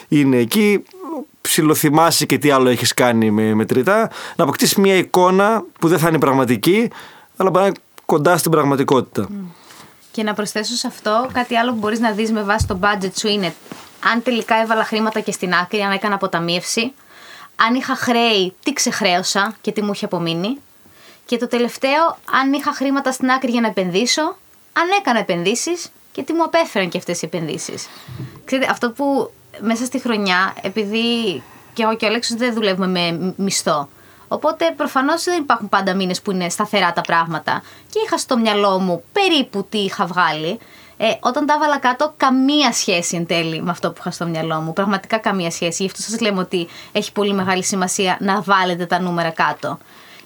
Είναι 0.08 0.36
εκεί. 0.36 0.82
Ψιλοθυμάσαι 1.40 2.26
και 2.26 2.38
τι 2.38 2.50
άλλο 2.50 2.68
έχεις 2.68 2.94
κάνει 2.94 3.30
με 3.30 3.54
μετρητά. 3.54 4.10
Να 4.36 4.44
αποκτήσεις 4.44 4.76
μια 4.76 4.94
εικόνα 4.94 5.64
που 5.80 5.88
δεν 5.88 5.98
θα 5.98 6.08
είναι 6.08 6.18
πραγματική, 6.18 6.90
αλλά 7.36 7.50
μπορεί 7.50 7.62
να 7.62 7.66
είναι 7.66 7.78
κοντά 8.06 8.36
στην 8.36 8.50
πραγματικότητα. 8.50 9.28
Και 10.12 10.22
να 10.22 10.34
προσθέσω 10.34 10.74
σε 10.74 10.86
αυτό 10.86 11.30
κάτι 11.32 11.56
άλλο 11.56 11.72
που 11.72 11.78
μπορείς 11.78 12.00
να 12.00 12.10
δεις 12.10 12.32
με 12.32 12.42
βάση 12.42 12.66
το 12.66 12.78
budget 12.82 13.10
σου 13.16 13.28
είναι 13.28 13.54
αν 14.04 14.22
τελικά 14.22 14.60
έβαλα 14.60 14.84
χρήματα 14.84 15.20
και 15.20 15.32
στην 15.32 15.54
άκρη, 15.54 15.80
αν 15.80 15.92
έκανα 15.92 16.14
αποταμίευση, 16.14 16.92
αν 17.56 17.74
είχα 17.74 17.94
χρέη, 17.96 18.54
τι 18.62 18.72
ξεχρέωσα 18.72 19.56
και 19.60 19.72
τι 19.72 19.82
μου 19.82 19.92
είχε 19.92 20.04
απομείνει. 20.04 20.58
Και 21.26 21.36
το 21.36 21.46
τελευταίο, 21.46 22.18
αν 22.42 22.52
είχα 22.52 22.72
χρήματα 22.72 23.12
στην 23.12 23.30
άκρη 23.30 23.50
για 23.50 23.60
να 23.60 23.66
επενδύσω, 23.66 24.22
αν 24.72 24.88
έκανα 24.98 25.18
επενδύσεις 25.18 25.88
και 26.12 26.22
τι 26.22 26.32
μου 26.32 26.42
απέφεραν 26.42 26.88
και 26.88 26.98
αυτές 26.98 27.22
οι 27.22 27.26
επενδύσεις. 27.26 27.88
Ξέρετε, 28.44 28.70
αυτό 28.70 28.90
που 28.90 29.32
μέσα 29.60 29.84
στη 29.84 29.98
χρονιά, 29.98 30.54
επειδή 30.62 31.42
και 31.72 31.82
εγώ 31.82 31.96
και 31.96 32.04
ο 32.04 32.08
Αλέξος 32.08 32.36
δεν 32.36 32.54
δουλεύουμε 32.54 32.86
με 32.86 33.34
μισθό. 33.36 33.88
Οπότε 34.32 34.74
προφανώς 34.76 35.24
δεν 35.24 35.42
υπάρχουν 35.42 35.68
πάντα 35.68 35.94
μήνες 35.94 36.22
που 36.22 36.30
είναι 36.30 36.48
σταθερά 36.48 36.92
τα 36.92 37.00
πράγματα. 37.00 37.62
Και 37.90 38.00
είχα 38.04 38.18
στο 38.18 38.38
μυαλό 38.38 38.78
μου 38.78 39.02
περίπου 39.12 39.66
τι 39.68 39.78
είχα 39.78 40.06
βγάλει. 40.06 40.58
Ε, 40.96 41.06
όταν 41.20 41.46
τα 41.46 41.54
έβαλα 41.54 41.78
κάτω, 41.78 42.14
καμία 42.16 42.72
σχέση 42.72 43.16
εν 43.16 43.26
τέλει 43.26 43.62
με 43.62 43.70
αυτό 43.70 43.90
που 43.90 43.96
είχα 43.98 44.10
στο 44.10 44.26
μυαλό 44.26 44.60
μου. 44.60 44.72
Πραγματικά 44.72 45.18
καμία 45.18 45.50
σχέση. 45.50 45.82
Γι' 45.82 45.88
αυτό 45.88 46.02
σας 46.02 46.20
λέμε 46.20 46.40
ότι 46.40 46.68
έχει 46.92 47.12
πολύ 47.12 47.32
μεγάλη 47.32 47.64
σημασία 47.64 48.16
να 48.20 48.40
βάλετε 48.40 48.86
τα 48.86 49.00
νούμερα 49.00 49.30
κάτω. 49.30 49.78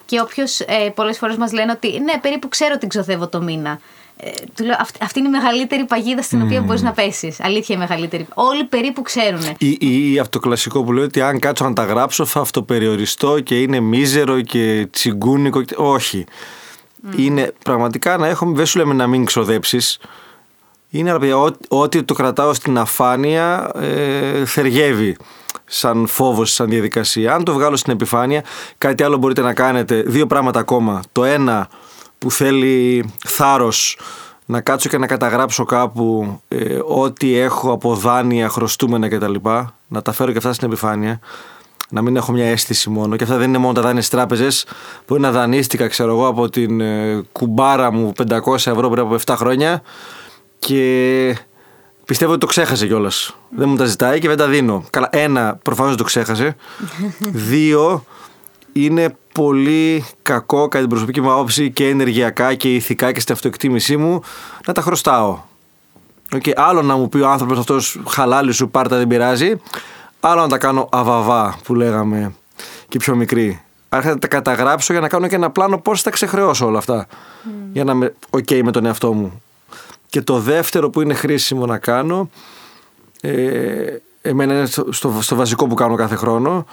Και 0.05 0.21
όποιος 0.21 0.61
ε, 0.61 0.93
πολλές 0.95 1.19
φορές 1.19 1.37
μας 1.37 1.53
λένε 1.53 1.73
ότι 1.73 2.01
ναι, 2.01 2.19
περίπου 2.19 2.49
ξέρω 2.49 2.79
τι 2.79 2.87
ξοδεύω 2.87 3.29
το 3.29 3.43
μήνα. 3.43 3.79
Ε, 4.17 4.31
του 4.55 4.65
λέω, 4.65 4.77
αυτή, 4.81 4.99
αυτή 5.03 5.19
είναι 5.19 5.29
η 5.29 5.31
μεγαλύτερη 5.31 5.85
παγίδα 5.85 6.23
στην 6.23 6.43
οποία 6.43 6.61
μπορείς 6.61 6.83
να 6.83 6.93
πέσεις. 6.93 7.41
Αλήθεια 7.41 7.75
η 7.75 7.79
μεγαλύτερη. 7.79 8.27
Όλοι 8.35 8.65
περίπου 8.65 9.03
ξέρουν. 9.03 9.41
Ή, 9.59 9.77
ή, 9.81 10.13
ή 10.13 10.19
αυτό 10.19 10.39
το 10.39 10.47
κλασικό 10.47 10.85
που 10.85 10.93
λέει 10.93 11.05
ότι 11.05 11.21
αν 11.21 11.39
κάτσω 11.39 11.65
να 11.65 11.73
τα 11.73 11.85
γράψω 11.85 12.25
θα 12.25 12.41
αυτοπεριοριστώ 12.41 13.41
και 13.41 13.61
είναι 13.61 13.81
μίζερο 13.81 14.41
και 14.41 14.87
τσιγκούνικο. 14.91 15.63
και- 15.63 15.75
Όχι. 15.79 16.25
Είναι 17.17 17.53
πραγματικά 17.65 18.17
να 18.17 18.27
έχουμε, 18.27 18.57
δεν 18.57 18.67
σου 18.67 18.79
λέμε 18.79 18.95
να 18.95 19.07
μην 19.07 19.25
ξοδέψεις. 19.25 19.99
Είναι 20.91 21.13
ρε 21.13 21.19
παιδιά, 21.19 21.37
ό- 21.39 21.57
ό,τι 21.69 22.03
το 22.03 22.15
κρατάω 22.15 22.55
στην 22.55 22.79
αφάνεια 22.79 23.71
ε, 23.75 24.45
θεργεύει. 24.45 25.17
σαν 25.67 26.07
φόβος, 26.07 26.53
σαν 26.53 26.69
διαδικασία. 26.69 27.35
Αν 27.35 27.45
το 27.45 27.53
βγάλω 27.53 27.77
στην 27.77 27.93
επιφάνεια, 27.93 28.45
κάτι 28.79 29.03
άλλο 29.03 29.17
μπορείτε 29.17 29.41
να 29.43 29.55
κάνετε. 29.55 30.03
Δύο 30.07 30.27
πράγματα 30.27 30.59
ακόμα. 30.61 31.03
Το 31.13 31.25
ένα 31.25 31.69
που 32.25 32.31
θέλει 32.31 33.05
θάρρος 33.27 33.99
να 34.47 34.61
κάτσω 34.61 34.89
και 34.89 34.99
να 34.99 35.07
καταγράψω 35.07 35.65
κάπου 35.65 36.41
ε, 36.49 36.79
ό,τι 36.85 37.39
έχω 37.39 37.73
από 37.73 37.95
δάνεια, 37.95 38.49
χρωστούμενα 38.49 39.09
κτλ. 39.09 39.35
Να 39.89 40.03
τα 40.03 40.13
φέρω 40.13 40.31
και 40.31 40.39
αυτά 40.39 40.53
στην 40.53 40.69
επιφάνεια. 40.69 41.21
Να 41.91 42.03
μην 42.03 42.17
έχω 42.17 42.33
μια 42.33 42.47
αίσθηση 42.47 42.91
μόνο. 42.91 43.17
Και 43.17 43.23
αυτά 43.25 43.37
δεν 43.37 43.49
είναι 43.49 43.59
μόνο 43.59 43.73
τα 43.73 43.81
δάνεια 43.81 44.03
στις 44.03 44.11
τράπεζες. 44.11 44.67
Μπορεί 45.07 45.21
να 45.21 45.31
δανείστηκα, 45.31 45.89
ξέρω 45.89 46.11
εγώ, 46.11 46.27
από 46.27 46.49
την 46.49 46.81
ε, 46.81 47.23
κουμπάρα 47.33 47.93
μου 47.93 48.13
500 48.29 48.55
ευρώ 48.55 48.89
πριν 48.89 49.05
από 49.05 49.17
7 49.25 49.35
χρόνια. 49.37 49.83
Και 50.59 51.37
πιστεύω 52.05 52.31
ότι 52.31 52.41
το 52.41 52.47
ξέχασε 52.47 52.87
κιόλας. 52.87 53.37
Δεν 53.49 53.69
μου 53.69 53.77
τα 53.77 53.85
ζητάει 53.85 54.19
και 54.19 54.29
δεν 54.29 54.37
τα 54.37 54.47
δίνω. 54.47 54.85
Καλά, 54.91 55.09
ένα, 55.13 55.59
προφανώς 55.63 55.97
το 55.97 56.05
ξέχασε. 56.05 56.57
Δύο, 57.51 58.05
είναι 58.75 59.17
πολύ 59.33 60.05
κακό 60.23 60.69
κατά 60.69 60.79
την 60.79 60.89
προσωπική 60.89 61.21
μου 61.21 61.33
άποψη 61.33 61.71
και 61.71 61.89
ενεργειακά 61.89 62.55
και 62.55 62.75
ηθικά 62.75 63.13
και 63.13 63.21
στην 63.21 63.35
αυτοεκτίμησή 63.35 63.97
μου 63.97 64.21
να 64.67 64.73
τα 64.73 64.81
χρωστάω. 64.81 65.39
Okay. 66.31 66.53
Άλλο 66.57 66.83
να 66.83 66.97
μου 66.97 67.09
πει 67.09 67.19
ο 67.19 67.29
άνθρωπος 67.29 67.59
αυτός 67.59 68.01
χαλάλι 68.09 68.53
σου 68.53 68.69
πάρτα 68.69 68.97
δεν 68.97 69.07
πειράζει. 69.07 69.61
Άλλο 70.21 70.41
να 70.41 70.49
τα 70.49 70.59
κάνω 70.59 70.89
αβαβά 70.93 71.59
που 71.65 71.75
λέγαμε 71.75 72.35
και 72.89 72.99
πιο 72.99 73.17
μικρή. 73.17 73.63
Άρχισα 73.89 74.15
να 74.15 74.21
τα 74.21 74.27
καταγράψω 74.27 74.93
για 74.93 75.03
να 75.03 75.09
κάνω 75.09 75.27
και 75.27 75.35
ένα 75.35 75.51
πλάνο 75.51 75.79
πώς 75.79 75.99
θα 75.99 76.05
τα 76.05 76.11
ξεχρεώσω 76.11 76.67
όλα 76.67 76.79
αυτά. 76.79 77.07
Για 77.73 77.85
να 77.85 77.93
είμαι 77.93 78.15
OK 78.31 78.63
με 78.63 78.71
τον 78.71 78.87
εαυτό 78.87 79.13
μου. 79.13 79.43
Και 80.09 80.23
το 80.23 80.39
δεύτερο 80.39 80.91
που 80.91 81.01
είναι 81.01 81.15
χρήσιμο 81.15 81.67
να 81.67 81.79
κάνω, 81.79 82.31
ε, 83.21 83.97
εμένα 84.23 84.55
είναι 84.55 84.67
στο, 84.67 84.93
στο, 84.93 85.19
στο 85.21 85.37
βασικό 85.37 85.67
που 85.67 85.75
κάνω 85.75 85.95
κάθε 85.95 86.15
χρόνο, 86.15 86.51
ε, 86.57 86.65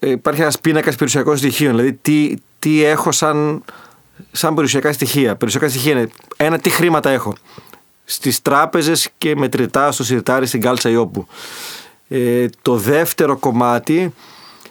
υπάρχει 0.00 0.40
ένας 0.40 0.58
πίνακας 0.58 0.94
περιουσιακών 0.94 1.36
στοιχείων. 1.36 1.70
Δηλαδή, 1.76 1.92
τι, 1.92 2.34
τι 2.58 2.84
έχω 2.84 3.12
σαν, 3.12 3.62
σαν 4.32 4.54
περιουσιακά 4.54 4.92
στοιχεία. 4.92 5.36
Περιουσιακά 5.36 5.68
στοιχεία 5.68 5.92
είναι 5.92 6.08
ένα, 6.36 6.58
τι 6.58 6.70
χρήματα 6.70 7.10
έχω 7.10 7.34
στις 8.04 8.42
τράπεζες 8.42 9.08
και 9.18 9.36
μετρητά 9.36 9.92
στο 9.92 10.04
σιρτάρι 10.04 10.46
στην 10.46 10.60
κάλτσα 10.60 10.90
ή 10.90 10.96
όπου. 10.96 11.26
Ε, 12.08 12.46
το 12.62 12.76
δεύτερο 12.76 13.36
κομμάτι 13.36 14.14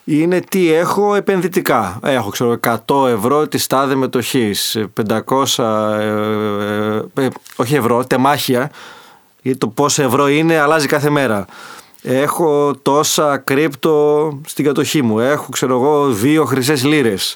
είναι 0.04 0.40
τι 0.50 0.74
έχω 0.74 1.16
επενδυτικά. 1.16 2.00
Έχω 2.04 2.30
ξέρω 2.30 2.60
100 2.88 3.08
ευρώ 3.08 3.48
τη 3.48 3.68
τάδε 3.68 3.96
μετοχής, 3.96 4.78
500 5.08 5.64
ε, 5.64 7.02
ε, 7.14 7.28
όχι 7.56 7.76
ευρώ, 7.76 8.06
τεμάχια. 8.06 8.72
Γιατί 9.42 9.60
το 9.60 9.68
πόσο 9.68 10.04
ευρώ 10.04 10.28
είναι 10.28 10.58
αλλάζει 10.58 10.88
κάθε 10.88 11.10
μέρα. 11.10 11.46
Έχω 12.06 12.74
τόσα 12.82 13.38
κρύπτο 13.38 14.30
στην 14.46 14.66
κατοχή 14.66 15.02
μου. 15.02 15.20
Έχω, 15.20 15.50
ξέρω 15.52 15.76
εγώ, 15.76 16.10
δύο 16.10 16.46
χρυσές 16.46 16.84
λίρες. 16.84 17.36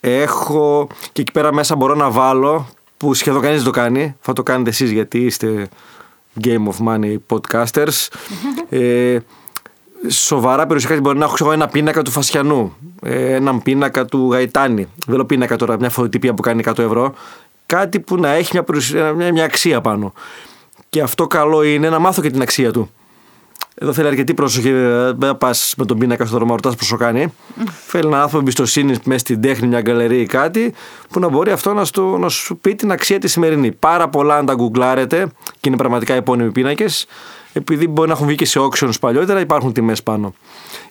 Έχω 0.00 0.88
και 1.12 1.20
εκεί 1.20 1.32
πέρα 1.32 1.54
μέσα 1.54 1.76
μπορώ 1.76 1.94
να 1.94 2.10
βάλω 2.10 2.66
που 2.96 3.14
σχεδόν 3.14 3.42
κανείς 3.42 3.56
δεν 3.62 3.72
το 3.72 3.78
κάνει. 3.78 4.16
Θα 4.20 4.32
το 4.32 4.42
κάνετε 4.42 4.70
εσείς 4.70 4.90
γιατί 4.90 5.18
είστε 5.18 5.68
Game 6.44 6.66
of 6.66 6.86
Money 6.86 7.16
podcasters. 7.28 8.08
ε, 8.68 9.18
σοβαρά 10.08 10.66
περιουσιακά 10.66 11.00
μπορεί 11.00 11.18
να 11.18 11.24
έχω 11.24 11.34
ξέρω, 11.34 11.52
ένα 11.52 11.68
πίνακα 11.68 12.02
του 12.02 12.10
Φασιανού, 12.10 12.76
ε, 13.02 13.34
έναν 13.34 13.62
πίνακα 13.62 14.04
του 14.04 14.32
Γαϊτάνη. 14.32 14.88
Δεν 15.06 15.14
λέω 15.14 15.24
πίνακα 15.24 15.56
τώρα, 15.56 15.78
μια 15.78 15.90
φωτοτυπία 15.90 16.34
που 16.34 16.42
κάνει 16.42 16.62
100 16.66 16.78
ευρώ. 16.78 17.14
Κάτι 17.66 18.00
που 18.00 18.16
να 18.16 18.28
έχει 18.28 18.50
μια, 18.52 19.12
μια, 19.12 19.32
μια 19.32 19.44
αξία 19.44 19.80
πάνω. 19.80 20.12
Και 20.88 21.00
αυτό 21.02 21.26
καλό 21.26 21.62
είναι 21.62 21.88
να 21.88 21.98
μάθω 21.98 22.22
και 22.22 22.30
την 22.30 22.42
αξία 22.42 22.72
του. 22.72 22.90
Εδώ 23.78 23.92
θέλει 23.92 24.08
αρκετή 24.08 24.34
προσοχή. 24.34 24.72
Δεν 25.16 25.38
πας 25.38 25.74
με 25.76 25.84
τον 25.84 25.98
πίνακα 25.98 26.26
στο 26.26 26.36
δρόμο, 26.36 26.54
ρωτάς 26.54 26.74
πώς 26.74 26.94
κάνει. 26.98 27.32
Θέλει 27.86 28.06
ένα 28.06 28.16
άνθρωπο 28.16 28.38
εμπιστοσύνη 28.38 28.96
μέσα 29.04 29.18
στην 29.18 29.40
τέχνη, 29.40 29.66
μια 29.68 29.80
γκαλερί 29.80 30.20
ή 30.20 30.26
κάτι, 30.26 30.74
που 31.10 31.20
να 31.20 31.28
μπορεί 31.28 31.50
αυτό 31.50 31.72
να, 31.72 31.84
στο, 31.84 32.18
να 32.18 32.28
σου 32.28 32.56
πει 32.56 32.74
την 32.74 32.92
αξία 32.92 33.18
τη 33.18 33.28
σημερινή. 33.28 33.72
Πάρα 33.72 34.08
πολλά 34.08 34.36
αν 34.36 34.46
τα 34.46 34.54
γκουγκλάρετε 34.54 35.26
και 35.60 35.68
είναι 35.68 35.76
πραγματικά 35.76 36.14
επώνυμοι 36.14 36.52
πίνακες, 36.52 37.06
επειδή 37.52 37.88
μπορεί 37.88 38.08
να 38.08 38.14
έχουν 38.14 38.26
βγει 38.26 38.36
και 38.36 38.44
σε 38.44 38.60
auctions 38.60 39.00
παλιότερα, 39.00 39.40
υπάρχουν 39.40 39.72
τιμές 39.72 40.02
πάνω. 40.02 40.34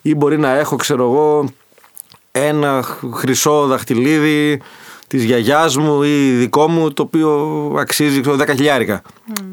Ή 0.01 0.15
μπορεί 0.15 0.37
να 0.37 0.57
έχω, 0.57 0.75
ξέρω 0.75 1.03
εγώ, 1.03 1.49
ένα 2.31 2.83
χρυσό 3.13 3.65
δαχτυλίδι 3.67 4.61
της 5.07 5.23
γιαγιάς 5.23 5.77
μου 5.77 6.03
ή 6.03 6.29
δικό 6.29 6.67
μου, 6.67 6.93
το 6.93 7.01
οποίο 7.03 7.31
αξίζει 7.79 8.21
10 8.25 8.47
χιλιάρικα. 8.49 9.01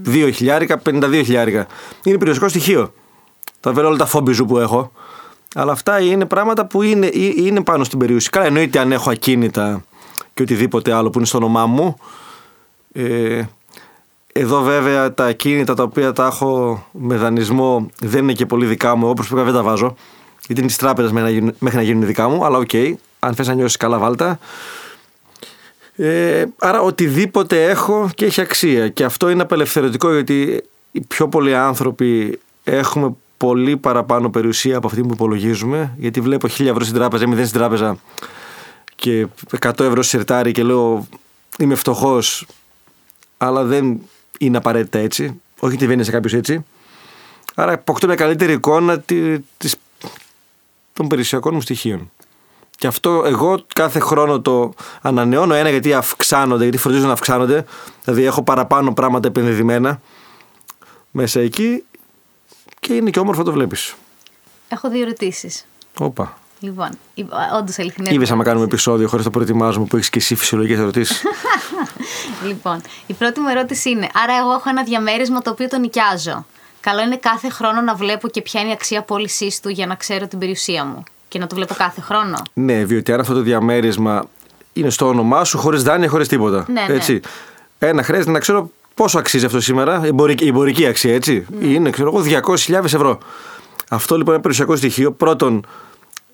Mm. 0.05 0.09
2 0.09 0.31
χιλιάρικα, 0.35 0.83
52 0.91 1.23
χιλιάρικα. 1.25 1.67
Είναι 2.05 2.19
περιοριστικό 2.19 2.49
στοιχείο 2.49 2.93
τα 3.63 3.73
βέβαια 3.73 3.89
όλα 3.89 3.99
τα 3.99 4.07
φόμπιζου 4.07 4.45
που 4.45 4.59
έχω. 4.59 4.93
Αλλά 5.55 5.73
αυτά 5.73 6.01
είναι 6.01 6.25
πράγματα 6.25 6.67
που 6.67 6.83
είναι, 6.83 7.11
είναι 7.37 7.63
πάνω 7.63 7.85
στην 7.85 7.99
περιουσία. 7.99 8.31
Καλά, 8.33 8.47
εννοείται 8.47 8.79
αν 8.79 8.93
έχω 8.93 9.11
ακίνητα 9.11 9.85
και 10.35 10.43
οτιδήποτε 10.43 10.93
άλλο 10.93 11.11
που 11.11 11.19
είναι 11.19 11.27
στο 11.27 11.39
όνομά 11.39 11.67
μου. 11.67 11.97
Ε, 12.93 13.43
εδώ 14.33 14.63
βέβαια 14.63 15.15
τα 15.15 15.25
ακίνητα 15.25 15.75
τα 15.75 15.83
οποία 15.83 16.13
τα 16.13 16.27
έχω 16.27 16.87
με 16.93 17.17
δανεισμό 17.17 17.91
δεν 17.99 18.23
είναι 18.23 18.33
και 18.33 18.47
πολύ 18.47 18.67
δικά 18.67 18.97
μου. 18.97 19.09
Οπότε 19.09 19.23
δεν 19.23 19.53
τα 19.53 19.63
βάζω. 19.63 19.95
Γιατί 20.47 20.61
είναι 20.61 20.71
τη 20.71 20.77
τράπεζα 20.77 21.13
μέχρι 21.59 21.77
να 21.77 21.83
γίνουν 21.83 22.07
δικά 22.07 22.29
μου. 22.29 22.45
Αλλά 22.45 22.59
ok, 22.59 22.69
okay, 22.73 22.93
αν 23.19 23.35
θες 23.35 23.47
να 23.47 23.55
νιώσεις 23.55 23.77
καλά, 23.77 23.99
βάλτα. 23.99 24.39
Ε, 25.97 26.45
άρα 26.59 26.81
οτιδήποτε 26.81 27.65
έχω 27.65 28.11
και 28.15 28.25
έχει 28.25 28.41
αξία. 28.41 28.89
Και 28.89 29.05
αυτό 29.05 29.29
είναι 29.29 29.43
απελευθερωτικό 29.43 30.13
γιατί 30.13 30.63
οι 30.93 31.01
πιο 31.01 31.29
πολλοί 31.29 31.55
άνθρωποι 31.55 32.41
έχουμε 32.65 33.15
πολύ 33.43 33.77
παραπάνω 33.77 34.31
περιουσία 34.31 34.77
από 34.77 34.87
αυτή 34.87 35.01
που 35.03 35.13
υπολογίζουμε. 35.13 35.95
Γιατί 35.97 36.21
βλέπω 36.21 36.49
1000 36.49 36.67
ευρώ 36.67 36.85
στην 36.85 36.95
τράπεζα, 36.95 37.25
0 37.29 37.33
στην 37.35 37.59
τράπεζα 37.59 37.97
και 38.95 39.27
100 39.61 39.81
ευρώ 39.81 40.03
σιρτάρι 40.03 40.53
και 40.53 40.63
λέω 40.63 41.07
είμαι 41.59 41.75
φτωχός, 41.75 42.47
αλλά 43.39 43.65
δεν 43.65 44.01
είναι 44.39 44.57
απαραίτητα 44.57 44.99
έτσι. 44.99 45.41
Όχι 45.59 45.75
ότι 45.75 45.87
βαίνει 45.87 46.05
σε 46.05 46.11
κάποιο 46.11 46.39
έτσι. 46.39 46.65
Άρα 47.55 47.73
αποκτώ 47.73 48.07
μια 48.07 48.17
καλύτερη 48.17 48.53
εικόνα 48.53 48.99
της, 49.57 49.77
των 50.93 51.09
περιουσιακών 51.09 51.55
μου 51.55 51.61
στοιχείων. 51.61 52.11
Και 52.77 52.87
αυτό 52.87 53.23
εγώ 53.27 53.65
κάθε 53.75 53.99
χρόνο 53.99 54.41
το 54.41 54.75
ανανεώνω. 55.01 55.55
Ένα 55.55 55.71
γιατί 55.71 55.93
αυξάνονται, 55.93 56.63
γιατί 56.63 56.79
φροντίζω 56.79 57.07
να 57.07 57.13
αυξάνονται. 57.13 57.65
Δηλαδή 58.05 58.25
έχω 58.25 58.43
παραπάνω 58.43 58.93
πράγματα 58.93 59.29
επενδυμένα 59.29 60.01
μέσα 61.11 61.41
εκεί 61.41 61.85
και 62.87 62.95
είναι 62.95 63.11
και 63.11 63.19
όμορφο 63.19 63.43
το 63.43 63.53
βλέπεις. 63.53 63.95
Έχω 64.69 64.91
δύο 64.91 65.03
ερωτήσεις. 65.03 65.67
Όπα. 65.99 66.39
Λοιπόν, 66.61 66.89
όντως 67.59 67.79
αληθινέ. 67.79 68.13
Ήβε 68.13 68.35
να 68.35 68.45
κάνουμε 68.45 68.65
επεισόδιο 68.65 69.09
χωρίς 69.09 69.25
το 69.25 69.31
προετοιμάζουμε 69.31 69.87
που 69.87 69.97
έχεις 69.97 70.11
και 70.11 70.19
εσύ 70.19 70.35
φυσιολογικές 70.35 70.79
ερωτήσεις. 70.79 71.23
λοιπόν, 72.49 72.81
η 73.07 73.13
πρώτη 73.13 73.41
μου 73.41 73.49
ερώτηση 73.49 73.91
είναι: 73.91 74.09
Άρα, 74.23 74.39
εγώ 74.39 74.53
έχω 74.53 74.69
ένα 74.69 74.83
διαμέρισμα 74.83 75.43
το 75.43 75.51
οποίο 75.51 75.69
το 75.69 75.79
νοικιάζω. 75.79 76.47
Καλό 76.81 77.01
είναι 77.03 77.17
κάθε 77.17 77.51
χρόνο 77.51 77.81
να 77.81 77.95
βλέπω 77.95 78.29
και 78.29 78.43
ποια 78.43 78.61
είναι 78.61 78.71
η 78.71 78.73
αξία 78.73 79.03
πώλησής 79.03 79.61
του 79.61 79.69
για 79.69 79.87
να 79.87 79.95
ξέρω 79.95 80.27
την 80.27 80.39
περιουσία 80.39 80.85
μου. 80.85 81.03
Και 81.29 81.39
να 81.39 81.47
το 81.47 81.55
βλέπω 81.55 81.75
κάθε 81.75 82.01
χρόνο. 82.01 82.43
Ναι, 82.53 82.85
διότι 82.85 83.13
αν 83.13 83.21
αυτό 83.21 83.35
το 83.35 83.41
διαμέρισμα 83.41 84.25
είναι 84.73 84.91
στο 84.91 85.07
όνομά 85.07 85.45
σου, 85.45 85.59
χωρίς 85.59 85.83
δάνεια, 85.83 86.09
χωρίς 86.09 86.29
τίποτα. 86.29 86.65
Ναι, 86.69 86.85
ναι. 86.89 86.95
έτσι. 86.95 87.13
Ναι. 87.13 87.89
Ένα, 87.89 88.03
χρειάζεται 88.03 88.31
να 88.31 88.39
ξέρω 88.39 88.71
Πόσο 88.95 89.19
αξίζει 89.19 89.45
αυτό 89.45 89.61
σήμερα, 89.61 90.01
η 90.05 90.07
εμπορική, 90.07 90.45
η 90.45 90.49
εμπορική 90.49 90.87
αξία, 90.87 91.15
έτσι; 91.15 91.47
Mm. 91.51 91.65
Είναι, 91.65 91.91
ξέρω 91.91 92.09
εγώ, 92.09 92.41
200.000 92.67 92.85
ευρώ. 92.85 93.19
Αυτό 93.89 94.17
λοιπόν 94.17 94.33
είναι 94.33 94.43
περιουσιακό 94.43 94.77
στοιχείο. 94.77 95.13
Πρώτον, 95.13 95.67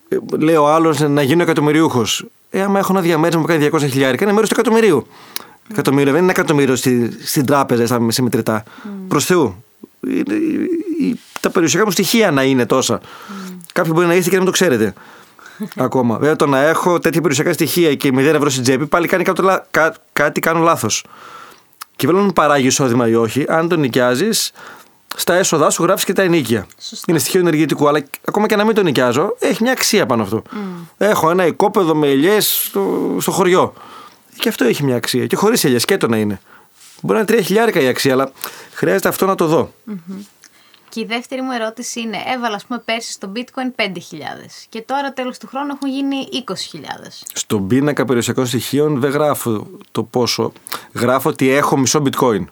ε, 0.09 0.17
λέει 0.39 0.55
ο 0.55 0.69
άλλος 0.69 1.01
να 1.01 1.23
γίνω 1.23 1.43
εκατομμυριούχος. 1.43 2.27
Ε, 2.51 2.63
άμα 2.63 2.79
έχω 2.79 2.93
ένα 2.93 3.01
διαμέρισμα 3.01 3.41
που 3.41 3.47
κάνει 3.47 3.69
200 3.73 3.79
χιλιάρικα, 3.79 4.25
είναι 4.25 4.33
μέρος 4.33 4.49
του 4.49 4.55
εκατομμυρίου. 4.59 5.07
Mm. 5.07 5.43
Εκατομμύριο 5.71 6.13
δεν 6.13 6.23
είναι 6.23 6.31
ένα 6.31 6.41
εκατομμύριο 6.41 6.77
στη, 6.77 7.17
στην 7.25 7.47
τράπεζα, 7.47 7.87
στα 7.87 8.23
μετρητά. 8.23 8.63
Mm. 8.63 8.89
Προς 9.09 9.25
Θεού. 9.25 9.65
Είναι, 10.01 10.35
τα 11.41 11.51
περιουσιακά 11.51 11.85
μου 11.85 11.91
στοιχεία 11.91 12.31
να 12.31 12.43
είναι 12.43 12.67
τόσα. 12.67 13.01
Mm. 13.01 13.05
Κάποιοι 13.73 13.93
μπορεί 13.95 14.07
να 14.07 14.15
είστε 14.15 14.31
και 14.31 14.37
να 14.37 14.43
μην 14.43 14.53
το 14.53 14.53
ξέρετε. 14.53 14.93
Ακόμα. 15.87 16.19
Βέβαια, 16.19 16.37
το 16.37 16.47
να 16.47 16.59
έχω 16.59 16.99
τέτοια 16.99 17.21
περιουσιακά 17.21 17.53
στοιχεία 17.53 17.95
και 17.95 18.11
0 18.15 18.19
ευρώ 18.19 18.49
στην 18.49 18.63
τσέπη, 18.63 18.87
πάλι 18.87 19.07
κάνει 19.07 19.25
κάτι, 19.25 19.43
κάτι 20.13 20.41
κάνω 20.41 20.61
λάθος. 20.61 21.05
Και 21.99 22.07
βέβαια 22.07 22.23
αν 22.23 22.33
παράγει 22.33 22.67
εισόδημα 22.67 23.09
ή 23.09 23.15
όχι, 23.15 23.45
αν 23.49 23.69
τον 23.69 23.81
νοικιάζεις, 23.81 24.53
στα 25.17 25.35
έσοδά 25.35 25.71
σου 25.71 25.83
γράφεις 25.83 26.05
και 26.05 26.13
τα 26.13 26.23
ενίκεια. 26.23 26.67
Σωστά. 26.79 27.05
Είναι 27.09 27.19
στοιχείο 27.19 27.41
ενεργητικού, 27.41 27.89
αλλά 27.89 28.05
ακόμα 28.25 28.47
και 28.47 28.57
να 28.57 28.65
μην 28.65 28.75
το 28.75 28.83
νοικιάζω, 28.83 29.37
έχει 29.39 29.63
μια 29.63 29.73
αξία 29.73 30.07
πάνω 30.07 30.23
αυτό. 30.23 30.43
Mm. 30.47 30.57
Έχω 30.99 31.31
ένα 31.31 31.47
οικόπεδο 31.47 31.95
με 31.95 32.09
ελιές 32.09 32.65
στο, 32.65 33.17
στο 33.21 33.31
χωριό. 33.31 33.73
Και 34.39 34.49
αυτό 34.49 34.65
έχει 34.65 34.85
μια 34.85 34.97
αξία. 34.97 35.27
Και 35.27 35.37
χωρίς 35.37 35.65
ελιές, 35.65 35.85
και 35.85 35.97
το 35.97 36.09
να 36.09 36.17
είναι. 36.17 36.41
Μπορεί 37.01 37.15
να 37.15 37.19
είναι 37.19 37.25
τρία 37.25 37.41
χιλιάρικα 37.41 37.81
η 37.81 37.87
αξία, 37.87 38.13
αλλά 38.13 38.31
χρειάζεται 38.73 39.09
αυτό 39.09 39.27
να 39.27 39.35
το 39.35 39.47
δω. 39.47 39.73
Mm-hmm. 39.91 40.25
Και 40.89 41.01
η 41.01 41.05
δεύτερη 41.05 41.43
μου 41.43 41.53
ερώτηση 41.53 42.01
είναι, 42.01 42.19
έβαλα 42.35 42.55
ας 42.57 42.65
πούμε 42.65 42.79
πέρσι 42.85 43.13
στο 43.13 43.33
bitcoin 43.37 43.83
5.000 43.83 43.89
και 44.69 44.81
τώρα 44.83 45.13
τέλος 45.13 45.39
του 45.39 45.47
χρόνου 45.47 45.69
έχουν 45.75 45.89
γίνει 45.91 46.29
20.000. 46.47 46.83
Στον 47.33 47.67
πίνακα 47.67 48.05
περιουσιακών 48.05 48.47
στοιχείων 48.47 49.01
δεν 49.01 49.11
γράφω 49.11 49.67
το 49.91 50.03
πόσο. 50.03 50.53
Γράφω 50.93 51.29
ότι 51.29 51.49
έχω 51.51 51.77
μισό 51.77 52.03
bitcoin. 52.05 52.45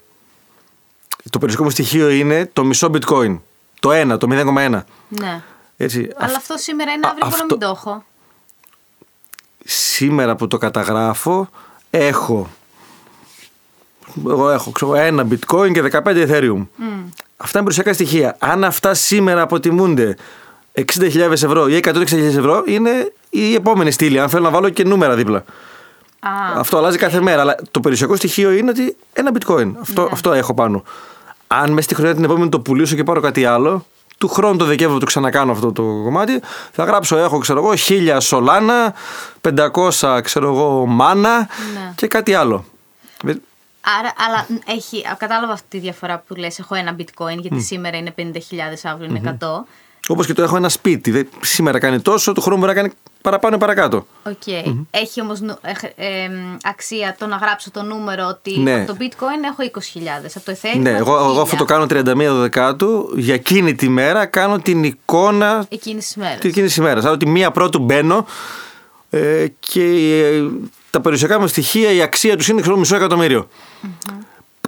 Το 1.31 1.39
περιουσιακό 1.39 1.65
μου 1.65 1.71
στοιχείο 1.71 2.09
είναι 2.09 2.47
το 2.53 2.65
μισό 2.65 2.91
bitcoin. 2.93 3.41
Το 3.81 3.91
1, 3.93 4.17
το 4.19 4.27
0,1. 4.31 4.83
Ναι. 5.09 5.43
Έτσι, 5.77 6.11
Αλλά 6.17 6.27
αυ- 6.27 6.37
αυτό 6.37 6.57
σήμερα 6.57 6.93
είναι 6.93 7.07
Α, 7.07 7.11
αύριο 7.11 7.27
μπορεί 7.27 7.37
να 7.39 7.45
αυτό- 7.45 7.47
μην 7.51 7.59
το 7.59 7.67
έχω. 7.67 8.05
σήμερα 9.65 10.37
που 10.37 10.47
το 10.47 10.59
καταγράφω 10.59 11.49
έχω 11.91 12.49
εγώ 14.29 14.51
έχω 14.51 14.71
ξέρω, 14.71 14.95
ένα 14.95 15.27
bitcoin 15.31 15.73
και 15.73 15.83
15 15.93 15.99
ethereum. 16.03 16.67
Αυτά 17.37 17.59
είναι 17.59 17.67
περιουσιακά 17.69 17.93
στοιχεία. 17.93 18.37
Αν 18.39 18.65
αυτά 18.65 18.95
σήμερα 18.95 19.43
αποτιμούνται 19.43 20.17
60.000 20.75 21.17
ευρώ 21.31 21.69
ή 21.69 21.81
160.000 21.85 22.11
ευρώ, 22.13 22.63
είναι 22.67 23.13
η 23.31 23.55
επόμενη 23.55 23.91
στήλη. 23.91 24.21
Αν 24.21 24.29
θέλω 24.29 24.43
να 24.43 24.51
βάλω 24.51 24.69
και 24.69 24.85
νούμερα 24.85 25.15
δίπλα. 25.15 25.39
Α, 26.21 26.31
Αυτό 26.57 26.77
αλλάζει 26.79 26.99
κάθε 26.99 27.21
μέρα. 27.21 27.41
Αλλά 27.41 27.57
το 27.71 27.81
περιουσιακό 27.81 28.17
στοιχείο 28.17 28.51
είναι 28.51 28.71
ότι 28.71 28.97
ένα 29.13 29.31
bitcoin. 29.39 29.73
Αυτό, 29.81 30.03
Ναι. 30.03 30.09
αυτό 30.13 30.33
έχω 30.33 30.55
πάνω. 30.55 30.83
Αν 31.47 31.71
μέσα 31.71 31.83
στη 31.83 31.95
χρονιά 31.95 32.15
την 32.15 32.25
επόμενη 32.25 32.49
το 32.49 32.61
πουλήσω 32.61 32.95
και 32.97 33.05
πάρω 33.05 33.21
κάτι 33.21 33.45
άλλο, 33.45 33.87
του 34.19 34.29
χρόνου 34.29 34.57
το 34.57 34.65
Δεκέμβριο 34.65 34.93
που 34.95 35.01
το 35.01 35.07
ξανακάνω 35.07 35.53
αυτό 35.53 35.73
το 35.73 35.83
κομμάτι, 35.83 36.41
θα 36.73 36.85
γράψω 36.85 37.17
έχω 37.17 37.39
ξέρω 37.39 37.59
εγώ 37.59 37.73
1000 37.77 38.17
σολάνα, 38.21 38.95
500 39.41 40.21
ξέρω 40.23 40.49
εγώ 40.49 40.87
μάνα 40.87 41.37
Ναι. 41.39 41.93
και 41.95 42.07
κάτι 42.07 42.35
άλλο. 42.35 42.65
Ε, 43.87 43.91
Άρα, 43.99 44.13
αλλά 44.29 44.47
έχει, 44.67 44.99
α, 45.07 45.17
κατάλαβα 45.19 45.53
αυτή 45.53 45.67
τη 45.69 45.79
διαφορά 45.79 46.19
που 46.27 46.35
λες, 46.35 46.59
έχω 46.59 46.75
ένα 46.75 46.97
bitcoin, 46.99 47.37
γιατί 47.39 47.61
σήμερα 47.61 47.97
είναι 47.97 48.15
50.000, 48.19 48.85
αύριο 48.85 49.09
είναι 49.09 49.37
100. 49.41 49.65
Όπως 50.09 50.27
και 50.27 50.33
το 50.33 50.43
έχω 50.43 50.57
ένα 50.57 50.69
σπίτι. 50.69 51.11
Δε- 51.11 51.23
Σήμερα 51.41 51.79
κάνει 51.79 52.01
τόσο, 52.01 52.33
του 52.33 52.41
χρόνου 52.41 52.59
μπορεί 52.61 52.75
να 52.75 52.81
κάνει 52.81 52.93
παραπάνω 53.23 53.57
ή 53.57 53.59
παρακάτω. 53.59 54.07
Οκ. 54.23 54.47
Έχει 54.91 55.21
όμως 55.21 55.41
νου- 55.41 55.59
έχ- 55.63 55.93
ε, 55.97 56.29
μ, 56.29 56.57
αξία 56.65 57.17
το 57.19 57.27
να 57.27 57.37
γράψω 57.37 57.71
το 57.71 57.83
νούμερο 57.83 58.27
ότι 58.27 58.59
Ναι. 58.59 58.75
από 58.75 58.87
το 58.87 58.97
bitcoin 59.01 59.45
έχω 59.51 59.63
20.000, 59.63 60.37
από 60.37 60.45
το 60.45 60.53
ethereum 60.53 60.79
Ναι, 60.81 60.91
έχω 60.91 60.99
εγώ, 60.99 61.17
εγώ 61.25 61.33
1000. 61.33 61.43
αυτό 61.43 61.57
το 61.57 61.65
κάνω 61.65 61.87
31 61.87 62.35
Δεκάτου. 62.41 63.13
Για 63.17 63.35
εκείνη 63.35 63.75
τη 63.75 63.89
μέρα 63.89 64.27
κάνω 64.27 64.59
την 64.59 64.85
εικόνα 64.85 65.67
Εκείνης 65.69 66.07
της 66.07 66.17
μέρας. 66.17 66.39
τη 66.39 66.49
εκείνης 66.49 66.69
της 66.69 66.79
ημέρα. 66.79 67.01
Σαν 67.01 67.13
ότι 67.13 67.27
μία 67.29 67.51
πρώτου 67.51 67.79
μπαίνω 67.79 68.27
ε, 69.11 69.47
και 69.59 69.83
ε, 69.83 70.43
τα 70.97 71.03
περιουσιακά 71.03 71.41
μου 71.41 71.47
στοιχεία, 71.47 71.91
η 71.93 72.03
αξία 72.03 72.37
τους 72.37 72.49
είναι 72.49 72.61
ξέρω, 72.61 72.77
μισό 72.77 72.97
εκατομμύριο. 72.97 73.49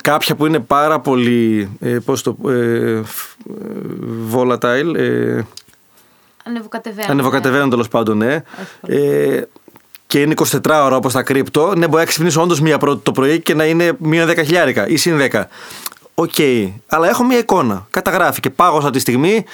Κάποια 0.02 0.34
που 0.34 0.46
είναι 0.46 0.58
πάρα 0.58 1.00
πολύ 1.00 1.70
ε, 1.80 1.88
πώς 2.04 2.22
το, 2.22 2.36
ε, 2.50 3.02
φ- 3.04 3.36
ε, 3.50 4.34
volatile, 4.34 4.94
ε, 4.94 5.40
Ανεβοκατεβαίνω. 6.44 7.12
ανεβοκατεβαίνουν 7.12 7.70
τέλος 7.70 7.88
πάντων, 7.88 8.16
ναι. 8.16 8.42
Ε, 8.86 9.42
και 10.06 10.20
είναι 10.20 10.34
24 10.36 10.82
ώρα 10.84 10.96
όπως 10.96 11.12
τα 11.12 11.22
crypto, 11.22 11.72
ναι, 11.76 11.86
μπορεί 11.88 12.02
να 12.02 12.08
ξυπνήσω 12.08 12.42
όντως 12.42 12.60
μία 12.60 12.78
πρώτη 12.78 13.00
το 13.02 13.12
πρωί 13.12 13.40
και 13.40 13.54
να 13.54 13.64
είναι 13.64 13.92
μείον 13.98 14.28
10 14.30 14.36
χιλιάρικα 14.44 14.86
ή 14.88 14.96
συν 14.96 15.18
10. 15.32 15.42
Οκ. 16.14 16.34
Αλλά 16.86 17.08
έχω 17.08 17.24
μία 17.24 17.38
εικόνα. 17.38 17.86
Καταγράφει 17.90 18.40
και 18.40 18.50
πάγωσα 18.50 18.90
τη 18.90 18.98
στιγμή 18.98 19.44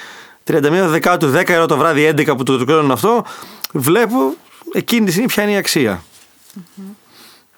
31 0.51 0.61
Δεκάτου 0.87 1.33
10 1.37 1.45
ώρα 1.51 1.67
το 1.67 1.77
βράδυ 1.77 2.13
11 2.17 2.37
που 2.37 2.43
το 2.43 2.65
κρίνουν 2.65 2.91
αυτό, 2.91 3.25
βλέπω 3.73 4.35
εκείνη 4.73 5.05
τη 5.05 5.11
στιγμή 5.11 5.29
ποια 5.29 5.43
είναι 5.43 5.53
η 5.53 5.57
αξία. 5.57 6.03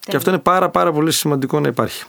Και 0.00 0.16
αυτό 0.16 0.30
είναι 0.30 0.38
πάρα 0.38 0.70
πάρα 0.70 0.92
πολύ 0.92 1.12
σημαντικό 1.12 1.60
να 1.60 1.68
υπάρχει. 1.68 2.04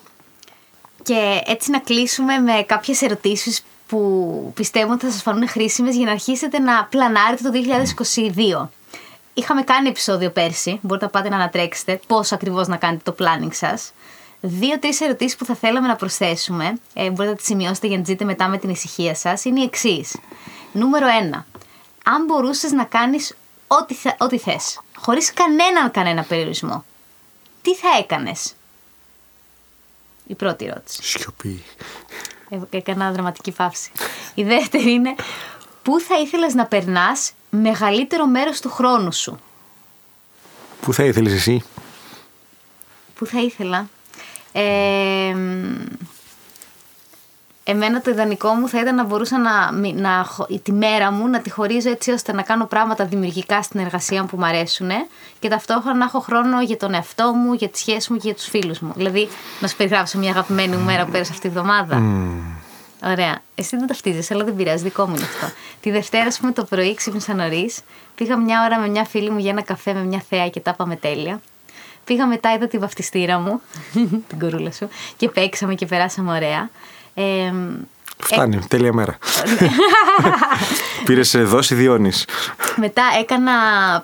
Και 1.03 1.41
έτσι 1.45 1.71
να 1.71 1.79
κλείσουμε 1.79 2.37
με 2.37 2.63
κάποιες 2.65 3.01
ερωτήσεις 3.01 3.63
που 3.87 4.51
πιστεύω 4.55 4.93
ότι 4.93 5.05
θα 5.05 5.11
σας 5.11 5.21
φανούν 5.21 5.47
χρήσιμες 5.47 5.95
για 5.95 6.05
να 6.05 6.11
αρχίσετε 6.11 6.59
να 6.59 6.85
πλανάρετε 6.85 7.43
το 7.43 7.51
2022. 8.63 8.69
Είχαμε 9.33 9.61
κάνει 9.61 9.87
επεισόδιο 9.87 10.29
πέρσι, 10.29 10.79
μπορείτε 10.81 11.05
να 11.05 11.11
πάτε 11.11 11.29
να 11.29 11.35
ανατρέξετε 11.35 11.99
πώς 12.07 12.31
ακριβώς 12.31 12.67
να 12.67 12.77
κάνετε 12.77 13.11
το 13.11 13.15
planning 13.23 13.53
σας. 13.53 13.91
Δύο-τρεις 14.41 15.01
ερωτήσεις 15.01 15.35
που 15.35 15.45
θα 15.45 15.55
θέλαμε 15.55 15.87
να 15.87 15.95
προσθέσουμε, 15.95 16.79
ε, 16.93 17.03
μπορείτε 17.03 17.29
να 17.29 17.35
τις 17.35 17.45
σημειώσετε 17.45 17.87
για 17.87 17.97
να 17.97 18.03
ζείτε 18.03 18.25
μετά 18.25 18.47
με 18.47 18.57
την 18.57 18.69
ησυχία 18.69 19.15
σας, 19.15 19.45
είναι 19.45 19.59
οι 19.59 19.63
εξής. 19.63 20.15
Νούμερο 20.71 21.07
1. 21.07 21.45
Αν 22.03 22.25
μπορούσες 22.25 22.71
να 22.71 22.83
κάνεις 22.83 23.37
ό,τι, 23.67 23.93
θε, 23.93 24.09
ό,τι 24.17 24.37
θες, 24.37 24.79
χωρίς 25.01 25.33
κανέναν 25.33 25.91
κανένα 25.91 26.23
περιορισμό, 26.23 26.85
τι 27.61 27.75
θα 27.75 27.87
έκανες; 27.99 28.53
Η 30.27 30.35
πρώτη 30.35 30.65
ερώτηση. 30.65 31.03
Σιωπή. 31.03 31.63
Ε, 32.49 32.59
Έκανα 32.69 33.11
δραματική 33.11 33.51
παύση. 33.51 33.91
Η 34.33 34.43
δεύτερη 34.43 34.91
είναι 34.91 35.15
πού 35.83 35.99
θα 35.99 36.17
ήθελες 36.19 36.53
να 36.53 36.65
περνάς 36.65 37.31
μεγαλύτερο 37.49 38.25
μέρος 38.27 38.59
του 38.61 38.69
χρόνου 38.69 39.13
σου; 39.13 39.39
Πού 40.81 40.93
θα 40.93 41.03
ήθελες 41.03 41.33
εσύ, 41.33 41.63
Πού 43.15 43.25
θα 43.25 43.41
ήθελα; 43.41 43.89
Ε, 44.51 45.33
μ, 45.35 45.83
εμένα 47.69 48.01
το 48.01 48.11
ιδανικό 48.11 48.53
μου 48.53 48.67
θα 48.69 48.79
ήταν 48.79 48.95
να 48.95 49.03
μπορούσα 49.03 49.37
να, 49.39 49.71
μη- 49.71 49.93
να, 49.95 50.23
χω- 50.27 50.61
τη 50.63 50.71
μέρα 50.71 51.11
μου 51.11 51.27
να 51.27 51.39
τη 51.39 51.49
χωρίζω 51.49 51.89
έτσι 51.89 52.11
ώστε 52.11 52.33
να 52.33 52.41
κάνω 52.41 52.65
πράγματα 52.65 53.05
δημιουργικά 53.05 53.61
στην 53.61 53.79
εργασία 53.79 54.21
μου 54.21 54.27
που 54.27 54.37
μου 54.37 54.45
αρέσουν 54.45 54.89
και 55.39 55.47
ταυτόχρονα 55.47 55.97
να 55.97 56.05
έχω 56.05 56.19
χρόνο 56.19 56.61
για 56.61 56.77
τον 56.77 56.93
εαυτό 56.93 57.33
μου, 57.33 57.53
για 57.53 57.69
τη 57.69 57.77
σχέση 57.77 58.11
μου 58.11 58.17
και 58.17 58.27
για 58.27 58.35
τους 58.35 58.45
φίλους 58.45 58.79
μου. 58.79 58.93
Δηλαδή, 58.95 59.27
να 59.59 59.67
σου 59.67 59.75
περιγράψω 59.75 60.17
μια 60.17 60.29
αγαπημένη 60.29 60.75
μου 60.75 60.83
μέρα 60.85 61.05
που 61.05 61.11
πέρασα 61.11 61.31
αυτή 61.31 61.47
τη 61.47 61.53
βδομάδα. 61.53 61.95
Ωραία. 63.03 63.39
Εσύ 63.55 63.77
δεν 63.77 63.87
ταυτίζεσαι, 63.87 64.33
αλλά 64.33 64.43
δεν 64.43 64.55
πειράζει, 64.55 64.83
δικό 64.83 65.07
μου 65.07 65.15
είναι 65.15 65.23
αυτό. 65.25 65.47
Τη 65.81 65.91
Δευτέρα, 65.91 66.25
ας 66.25 66.39
πούμε, 66.39 66.51
το 66.51 66.63
πρωί 66.63 66.93
ξύπνησα 66.93 67.33
νωρίς. 67.33 67.79
Πήγα 68.15 68.37
μια 68.37 68.63
ώρα 68.65 68.79
με 68.79 68.87
μια 68.87 69.05
φίλη 69.05 69.29
μου 69.29 69.37
για 69.39 69.49
ένα 69.51 69.61
καφέ 69.61 69.93
με 69.93 70.03
μια 70.03 70.23
θέα 70.29 70.49
και 70.49 70.59
τα 70.59 70.71
είπαμε 70.73 70.95
τέλεια. 70.95 71.41
Πήγα 72.03 72.25
μετά, 72.27 72.53
είδα 72.53 72.67
τη 72.67 72.77
βαφτιστήρα 72.77 73.39
μου, 73.39 73.61
την 74.29 74.39
κορούλα 74.39 74.71
σου, 74.71 74.87
και 75.17 75.29
παίξαμε 75.29 75.75
και 75.75 75.85
περάσαμε 75.85 76.35
ωραία. 76.35 76.69
Ε, 77.19 77.53
Φτάνει, 78.19 78.59
τέλεια 78.67 78.93
μέρα. 78.93 79.17
Πήρες 81.05 81.35
δόση 81.37 81.75
διόνυς. 81.75 82.25
μετά 82.75 83.03
έκανα, 83.19 83.51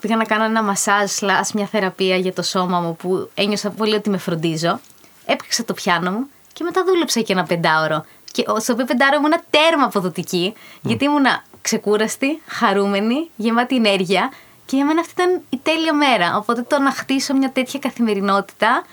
πήγα 0.02 0.16
να 0.16 0.24
κάνω 0.24 0.44
ένα 0.44 0.64
μασάζ, 0.64 1.12
slash 1.20 1.52
μια 1.54 1.66
θεραπεία 1.66 2.16
για 2.16 2.34
το 2.34 2.42
σώμα 2.42 2.80
μου 2.80 2.96
που 2.96 3.30
ένιωσα 3.34 3.70
πολύ 3.70 3.96
ότι 3.96 4.10
με 4.10 4.18
φροντίζω. 4.18 4.80
Έπαιξα 5.26 5.66
το 5.66 5.74
πιάνο 5.74 6.12
μου 6.12 6.26
και 6.54 6.64
μετά 6.64 6.84
δούλεψα 6.86 7.22
και 7.22 7.34
ένα 7.34 7.44
πεντάωρο. 7.44 8.06
Και 8.32 8.46
στο 8.60 8.74
οποίο 8.74 8.86
πεντάωρο 8.86 9.16
ήμουν 9.18 9.34
τέρμα 9.50 9.84
αποδοτική, 9.86 10.54
γιατί 10.82 11.06
ήμουν 11.06 11.26
ξεκούραστη, 11.62 12.42
χαρούμενη, 12.48 13.30
γεμάτη 13.36 13.76
ενέργεια 13.76 14.32
και 14.66 14.76
για 14.76 14.86
μένα 14.86 15.00
αυτή 15.00 15.14
ήταν 15.22 15.42
η 15.50 15.60
τέλεια 15.64 15.94
μέρα. 15.94 16.38
Οπότε 16.38 16.62
το 16.62 16.80
να 16.80 16.92
χτίσω 16.92 17.34
μια 17.34 17.52
τέτοια 17.52 17.80
καθημερινότητα 17.80 18.84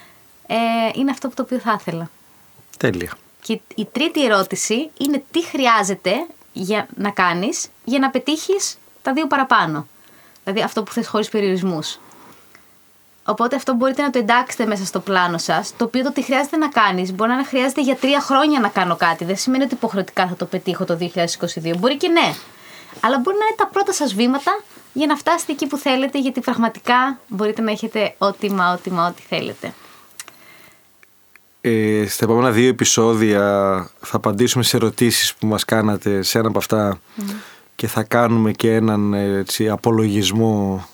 ε, 0.46 0.54
είναι 0.94 1.10
αυτό 1.10 1.28
που 1.28 1.34
το 1.34 1.42
οποίο 1.42 1.58
θα 1.58 1.76
ήθελα. 1.80 2.10
Τέλεια. 2.78 3.12
Και 3.42 3.60
η 3.74 3.84
τρίτη 3.92 4.24
ερώτηση 4.24 4.90
είναι 4.98 5.22
τι 5.30 5.44
χρειάζεται 5.44 6.26
για 6.52 6.86
να 6.96 7.10
κάνεις 7.10 7.68
για 7.84 7.98
να 7.98 8.10
πετύχεις 8.10 8.78
τα 9.02 9.12
δύο 9.12 9.26
παραπάνω. 9.26 9.86
Δηλαδή 10.44 10.62
αυτό 10.62 10.82
που 10.82 10.92
θες 10.92 11.08
χωρίς 11.08 11.28
περιορισμούς. 11.28 11.98
Οπότε 13.24 13.56
αυτό 13.56 13.74
μπορείτε 13.74 14.02
να 14.02 14.10
το 14.10 14.18
εντάξετε 14.18 14.66
μέσα 14.66 14.84
στο 14.84 15.00
πλάνο 15.00 15.38
σας, 15.38 15.76
το 15.76 15.84
οποίο 15.84 16.02
το 16.02 16.12
τι 16.12 16.22
χρειάζεται 16.22 16.56
να 16.56 16.68
κάνεις. 16.68 17.12
Μπορεί 17.12 17.30
να 17.30 17.36
είναι 17.36 17.44
χρειάζεται 17.44 17.80
για 17.80 17.96
τρία 17.96 18.20
χρόνια 18.20 18.60
να 18.60 18.68
κάνω 18.68 18.96
κάτι. 18.96 19.24
Δεν 19.24 19.36
σημαίνει 19.36 19.64
ότι 19.64 19.74
υποχρεωτικά 19.74 20.26
θα 20.26 20.36
το 20.36 20.44
πετύχω 20.44 20.84
το 20.84 20.98
2022. 21.00 21.76
Μπορεί 21.78 21.96
και 21.96 22.08
ναι. 22.08 22.34
Αλλά 23.00 23.18
μπορεί 23.18 23.36
να 23.36 23.44
είναι 23.44 23.56
τα 23.56 23.66
πρώτα 23.66 23.92
σας 23.92 24.14
βήματα 24.14 24.60
για 24.92 25.06
να 25.06 25.16
φτάσετε 25.16 25.52
εκεί 25.52 25.66
που 25.66 25.76
θέλετε, 25.76 26.18
γιατί 26.18 26.40
πραγματικά 26.40 27.18
μπορείτε 27.28 27.62
να 27.62 27.70
έχετε 27.70 28.14
ό,τι 28.18 28.50
μα, 28.50 28.72
ό,τι 28.72 28.90
μα, 28.90 29.06
ό,τι 29.06 29.22
θέλετε. 29.22 29.74
Ε, 31.60 32.04
στα 32.08 32.24
επόμενα 32.24 32.50
δύο 32.50 32.68
επεισόδια 32.68 33.40
θα 34.00 34.16
απαντήσουμε 34.16 34.62
σε 34.64 34.76
ερωτήσεις 34.76 35.34
που 35.34 35.46
μας 35.46 35.64
κάνατε 35.64 36.22
σε 36.22 36.38
ένα 36.38 36.48
από 36.48 36.58
αυτά 36.58 37.00
και 37.76 37.86
θα 37.86 38.02
κάνουμε 38.02 38.52
και 38.52 38.74
έναν 38.74 39.14
έτσι, 39.14 39.68
απολογισμό 39.68 40.88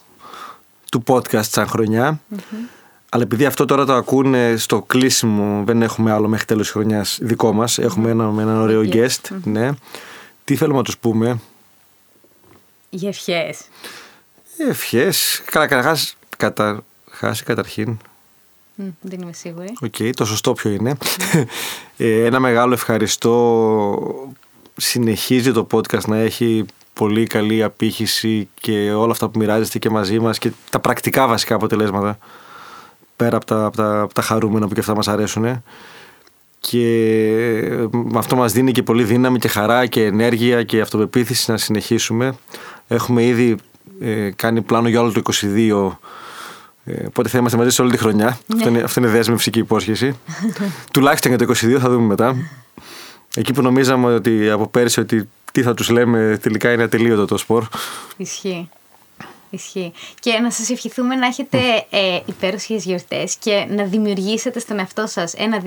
του 0.90 1.02
podcast 1.06 1.42
σαν 1.44 1.66
χρονια 1.66 2.20
Αλλά 3.08 3.22
επειδή 3.22 3.44
αυτό 3.44 3.64
τώρα 3.64 3.84
το 3.84 3.92
ακούνε 3.94 4.56
στο 4.56 4.82
κλείσιμο, 4.82 5.62
δεν 5.66 5.82
έχουμε 5.82 6.12
άλλο 6.12 6.28
μέχρι 6.28 6.46
τέλος 6.46 6.62
της 6.62 6.72
χρονιάς 6.72 7.18
δικό 7.22 7.52
μας, 7.52 7.78
έχουμε 7.78 8.10
ένα, 8.10 8.30
με 8.30 8.42
έναν 8.42 8.56
ωραίο 8.60 8.82
Guest. 8.84 8.94
guest, 8.94 9.36
ναι. 9.44 9.70
Τι 10.44 10.56
θέλουμε 10.56 10.76
να 10.78 10.84
τους 10.84 10.98
πούμε, 10.98 11.40
Για 12.90 13.08
ευχές. 13.08 13.60
ευχές, 14.68 15.42
καλά 15.44 15.66
καταρχάς, 15.66 16.16
καταρχάς 16.36 17.40
ή 17.40 17.44
καταρχήν, 17.44 17.88
Μ, 17.90 17.96
δεν 19.00 19.20
είμαι 19.20 19.32
σίγουρη. 19.32 19.76
Οκ, 19.80 20.14
το 20.16 20.24
σωστό 20.24 20.52
ποιο 20.52 20.70
είναι. 20.70 20.96
Ε, 21.98 22.24
ένα 22.24 22.40
μεγάλο 22.40 22.72
ευχαριστώ. 22.72 24.28
Συνεχίζει 24.76 25.52
το 25.52 25.66
podcast 25.72 26.04
να 26.06 26.16
έχει 26.16 26.64
πολύ 26.92 27.26
καλή 27.26 27.62
απήχηση 27.62 28.48
και 28.60 28.92
όλα 28.92 29.12
αυτά 29.12 29.28
που 29.28 29.38
μοιράζεστε 29.38 29.78
και 29.78 29.90
μαζί 29.90 30.18
μας 30.18 30.38
και 30.38 30.50
τα 30.70 30.78
πρακτικά 30.80 31.26
βασικά 31.26 31.54
αποτελέσματα 31.54 32.18
πέρα 33.16 33.36
από 33.36 33.44
τα, 33.46 33.64
από 33.64 33.76
τα, 33.76 34.00
από 34.00 34.14
τα 34.14 34.22
χαρούμενα 34.22 34.68
που 34.68 34.74
και 34.74 34.80
αυτά 34.80 34.94
μας 34.94 35.08
αρέσουν 35.08 35.62
και 36.60 36.78
με 37.90 38.18
αυτό 38.18 38.36
μας 38.36 38.52
δίνει 38.52 38.72
και 38.72 38.82
πολύ 38.82 39.04
δύναμη 39.04 39.38
και 39.38 39.48
χαρά 39.48 39.86
και 39.86 40.04
ενέργεια 40.04 40.62
και 40.62 40.80
αυτοπεποίθηση 40.80 41.50
να 41.50 41.56
συνεχίσουμε. 41.56 42.36
Έχουμε 42.88 43.24
ήδη 43.24 43.56
ε, 44.00 44.30
κάνει 44.36 44.62
πλάνο 44.62 44.88
για 44.88 45.00
όλο 45.00 45.12
το 45.12 45.22
22 45.32 45.46
ε, 45.46 45.96
οπότε 47.06 47.28
θα 47.28 47.38
είμαστε 47.38 47.58
μαζί 47.58 47.70
σε 47.70 47.82
όλη 47.82 47.90
τη 47.90 47.96
χρονιά. 47.96 48.38
Αυτό, 48.54 48.68
είναι, 48.68 48.80
αυτό 48.80 49.00
είναι 49.00 49.08
δέσμευση 49.08 49.50
και 49.50 49.58
υπόσχεση. 49.58 50.18
Τουλάχιστον 50.92 51.34
για 51.34 51.46
το 51.46 51.52
22 51.52 51.78
θα 51.80 51.88
δούμε 51.88 52.06
μετά. 52.06 52.36
Εκεί 53.34 53.52
που 53.52 53.62
νομίζαμε 53.62 54.14
ότι 54.14 54.50
από 54.50 54.66
πέρσι 54.66 55.00
ότι 55.00 55.28
τι 55.52 55.62
θα 55.62 55.74
τους 55.74 55.88
λέμε, 55.88 56.38
τελικά 56.42 56.72
είναι 56.72 56.82
ατελείωτο 56.82 57.24
το 57.24 57.36
σπορ. 57.36 57.64
Ισχύει. 58.16 58.68
Ισχύει. 59.50 59.92
Και 60.20 60.38
να 60.38 60.50
σας 60.50 60.70
ευχηθούμε 60.70 61.14
να 61.14 61.26
έχετε 61.26 61.58
ε, 61.90 62.20
υπέροχες 62.26 62.84
γιορτές 62.84 63.36
και 63.36 63.66
να 63.68 63.84
δημιουργήσετε 63.84 64.58
στον 64.58 64.78
εαυτό 64.78 65.06
σας 65.06 65.34
ένα 65.34 65.62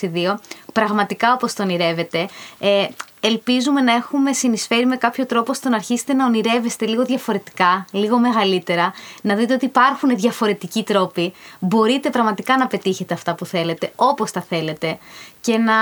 2022 0.00 0.34
πραγματικά 0.72 1.32
όπως 1.32 1.54
τον 1.54 1.68
ονειρεύετε. 1.68 2.28
Ε, 2.58 2.86
ελπίζουμε 3.20 3.80
να 3.80 3.92
έχουμε 3.92 4.32
συνεισφέρει 4.32 4.86
με 4.86 4.96
κάποιο 4.96 5.26
τρόπο 5.26 5.54
στο 5.54 5.68
να 5.68 5.76
αρχίσετε 5.76 6.12
να 6.12 6.26
ονειρεύεστε 6.26 6.86
λίγο 6.86 7.04
διαφορετικά, 7.04 7.86
λίγο 7.90 8.18
μεγαλύτερα, 8.18 8.92
να 9.22 9.34
δείτε 9.34 9.54
ότι 9.54 9.64
υπάρχουν 9.64 10.16
διαφορετικοί 10.16 10.82
τρόποι. 10.82 11.32
Μπορείτε 11.58 12.10
πραγματικά 12.10 12.56
να 12.56 12.66
πετύχετε 12.66 13.14
αυτά 13.14 13.34
που 13.34 13.44
θέλετε, 13.44 13.92
όπως 13.96 14.30
τα 14.30 14.40
θέλετε 14.40 14.98
και, 15.40 15.58
να... 15.58 15.74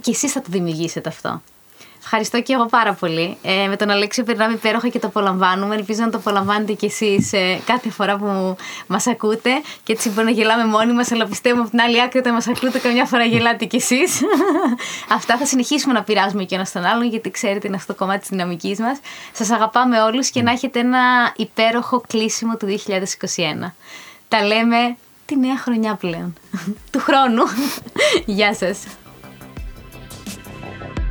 και 0.00 0.10
εσείς 0.10 0.32
θα 0.32 0.40
το 0.40 0.46
δημιουργήσετε 0.50 1.08
αυτό. 1.08 1.42
Ευχαριστώ 2.04 2.40
και 2.42 2.52
εγώ 2.52 2.66
πάρα 2.66 2.92
πολύ. 2.92 3.36
Ε, 3.42 3.66
με 3.66 3.76
τον 3.76 3.90
Αλέξιο 3.90 4.24
περνάμε 4.24 4.52
υπέροχα 4.52 4.88
και 4.88 4.98
το 4.98 5.06
απολαμβάνουμε. 5.06 5.74
Ελπίζω 5.74 6.02
να 6.02 6.10
το 6.10 6.18
απολαμβάνετε 6.18 6.72
κι 6.72 6.84
εσείς 6.84 7.32
ε, 7.32 7.60
κάθε 7.66 7.90
φορά 7.90 8.16
που 8.16 8.56
μας 8.86 9.06
ακούτε. 9.06 9.50
Και 9.82 9.92
έτσι 9.92 10.08
μπορεί 10.08 10.26
να 10.26 10.32
γελάμε 10.32 10.64
μόνοι 10.64 10.92
μας, 10.92 11.12
αλλά 11.12 11.26
πιστεύουμε 11.26 11.62
από 11.62 11.70
την 11.70 11.80
άλλη 11.80 12.02
άκρη 12.02 12.18
όταν 12.18 12.32
μας 12.32 12.48
ακούτε, 12.48 12.78
καμιά 12.78 13.04
φορά 13.04 13.24
γελάτε 13.24 13.64
κι 13.64 13.76
εσείς. 13.76 14.20
Αυτά 15.16 15.36
θα 15.36 15.46
συνεχίσουμε 15.46 15.92
να 15.92 16.02
πειράζουμε 16.02 16.44
και 16.44 16.54
ένας 16.54 16.72
τον 16.72 16.84
άλλον, 16.84 17.08
γιατί 17.08 17.30
ξέρετε 17.30 17.66
είναι 17.66 17.76
αυτό 17.76 17.92
το 17.92 17.98
κομμάτι 17.98 18.20
της 18.20 18.28
δυναμικής 18.28 18.78
μας. 18.78 18.98
Σας 19.32 19.50
αγαπάμε 19.50 20.02
όλους 20.02 20.30
και 20.30 20.42
να 20.42 20.50
έχετε 20.50 20.80
ένα 20.80 21.32
υπέροχο 21.36 22.00
κλείσιμο 22.06 22.56
του 22.56 22.66
2021. 22.66 23.72
Τα 24.28 24.46
λέμε 24.46 24.96
τη 25.26 25.36
νέα 25.38 25.56
χρονιά 25.56 25.94
πλέον. 25.94 26.34
του 26.92 26.98
χρόνου. 26.98 27.42
Γεια 28.36 28.54
σας. 28.54 28.78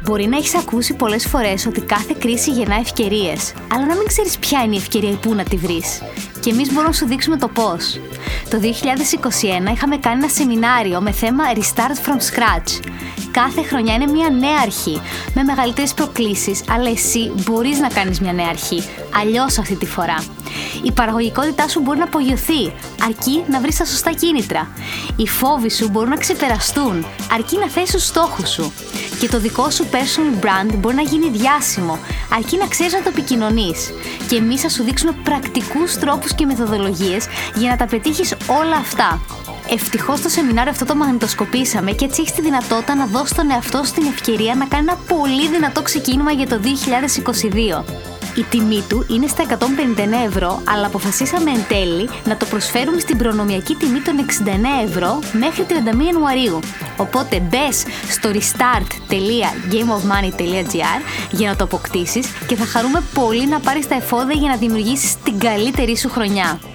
Μπορεί 0.05 0.27
να 0.27 0.37
έχεις 0.37 0.55
ακούσει 0.55 0.93
πολλές 0.93 1.27
φορές 1.27 1.65
ότι 1.65 1.81
κάθε 1.81 2.15
κρίση 2.19 2.51
γεννά 2.51 2.75
ευκαιρίες, 2.75 3.53
αλλά 3.71 3.85
να 3.85 3.95
μην 3.95 4.07
ξέρεις 4.07 4.37
ποια 4.37 4.63
είναι 4.63 4.75
η 4.75 4.77
ευκαιρία 4.77 5.09
ή 5.09 5.15
πού 5.15 5.33
να 5.33 5.43
τη 5.43 5.55
βρεις. 5.55 6.01
Και 6.43 6.49
εμείς 6.49 6.67
μπορούμε 6.67 6.87
να 6.87 6.93
σου 6.93 7.05
δείξουμε 7.05 7.37
το 7.37 7.47
πώς. 7.47 7.99
Το 8.49 8.59
2021 8.59 9.71
είχαμε 9.73 9.97
κάνει 9.97 10.23
ένα 10.23 10.27
σεμινάριο 10.27 11.01
με 11.01 11.11
θέμα 11.11 11.43
Restart 11.55 12.07
from 12.07 12.17
Scratch. 12.17 12.79
Κάθε 13.31 13.63
χρονιά 13.63 13.93
είναι 13.93 14.11
μια 14.11 14.29
νέα 14.29 14.59
αρχή, 14.61 15.01
με 15.33 15.43
μεγαλύτερες 15.43 15.93
προκλήσεις, 15.93 16.63
αλλά 16.69 16.89
εσύ 16.89 17.31
μπορείς 17.35 17.79
να 17.79 17.87
κάνεις 17.87 18.19
μια 18.19 18.33
νέα 18.33 18.47
αρχή. 18.49 18.83
Αλλιώς 19.21 19.57
αυτή 19.57 19.75
τη 19.75 19.85
φορά. 19.85 20.23
Η 20.83 20.91
παραγωγικότητά 20.91 21.67
σου 21.67 21.79
μπορεί 21.79 21.97
να 21.97 22.03
απογειωθεί, 22.03 22.73
αρκεί 23.03 23.43
να 23.49 23.59
βρεις 23.59 23.77
τα 23.77 23.85
σωστά 23.85 24.11
κίνητρα. 24.11 24.67
Οι 25.15 25.27
φόβοι 25.27 25.71
σου 25.71 25.89
μπορούν 25.89 26.09
να 26.09 26.15
ξεπεραστούν, 26.15 27.05
αρκεί 27.33 27.57
να 27.57 27.69
θέσεις 27.69 27.91
τους 27.91 28.05
στόχους 28.05 28.49
σου. 28.49 28.71
Και 29.19 29.27
το 29.27 29.39
δικό 29.39 29.69
σου 29.69 29.85
personal 29.91 30.43
brand 30.45 30.73
μπορεί 30.77 30.95
να 30.95 31.01
γίνει 31.01 31.29
διάσημο, 31.29 31.99
αρκεί 32.33 32.57
να 32.57 32.67
ξέρεις 32.67 32.93
να 32.93 33.01
το 33.01 33.09
επικοινωνείς. 33.09 33.93
Και 34.27 34.35
εμείς 34.35 34.61
θα 34.61 34.69
σου 34.69 34.83
δείξουμε 34.83 35.15
πρακτικούς 35.23 35.97
τρόπους 35.97 36.32
και 36.35 36.45
μεθοδολογίες 36.45 37.25
για 37.55 37.69
να 37.69 37.75
τα 37.75 37.85
πετύχεις 37.85 38.35
όλα 38.47 38.75
αυτά. 38.75 39.21
Ευτυχώς 39.69 40.21
το 40.21 40.29
σεμινάριο 40.29 40.71
αυτό 40.71 40.85
το 40.85 40.95
μαγνητοσκοπήσαμε 40.95 41.91
και 41.91 42.05
έτσι 42.05 42.21
έχεις 42.21 42.33
τη 42.33 42.41
δυνατότητα 42.41 42.95
να 42.95 43.05
δώσεις 43.05 43.35
τον 43.35 43.51
εαυτό 43.51 43.83
σου 43.83 43.93
την 43.93 44.05
ευκαιρία 44.05 44.55
να 44.55 44.65
κάνει 44.65 44.85
ένα 44.89 44.97
πολύ 45.07 45.49
δυνατό 45.49 45.81
ξεκίνημα 45.81 46.31
για 46.31 46.47
το 46.47 46.59
2022. 47.81 48.12
Η 48.37 48.43
τιμή 48.49 48.83
του 48.89 49.05
είναι 49.09 49.27
στα 49.27 49.45
159 49.49 49.55
ευρώ, 50.25 50.61
αλλά 50.67 50.85
αποφασίσαμε 50.85 51.51
εν 51.51 51.65
τέλει 51.67 52.09
να 52.25 52.37
το 52.37 52.45
προσφέρουμε 52.45 52.99
στην 52.99 53.17
προνομιακή 53.17 53.75
τιμή 53.75 53.99
των 53.99 54.15
69 54.17 54.21
ευρώ 54.83 55.19
μέχρι 55.33 55.65
31 55.69 55.73
Ιανουαρίου. 56.05 56.59
Οπότε 56.97 57.39
μπες 57.39 57.85
στο 58.09 58.31
restart.gameofmoney.gr 58.33 61.01
για 61.31 61.49
να 61.49 61.55
το 61.55 61.63
αποκτήσεις 61.63 62.27
και 62.47 62.55
θα 62.55 62.65
χαρούμε 62.65 63.03
πολύ 63.13 63.47
να 63.47 63.59
πάρεις 63.59 63.87
τα 63.87 63.95
εφόδια 63.95 64.39
για 64.39 64.49
να 64.49 64.55
δημιουργήσεις 64.55 65.15
την 65.23 65.39
καλύτερη 65.39 65.97
σου 65.97 66.09
χρονιά. 66.09 66.72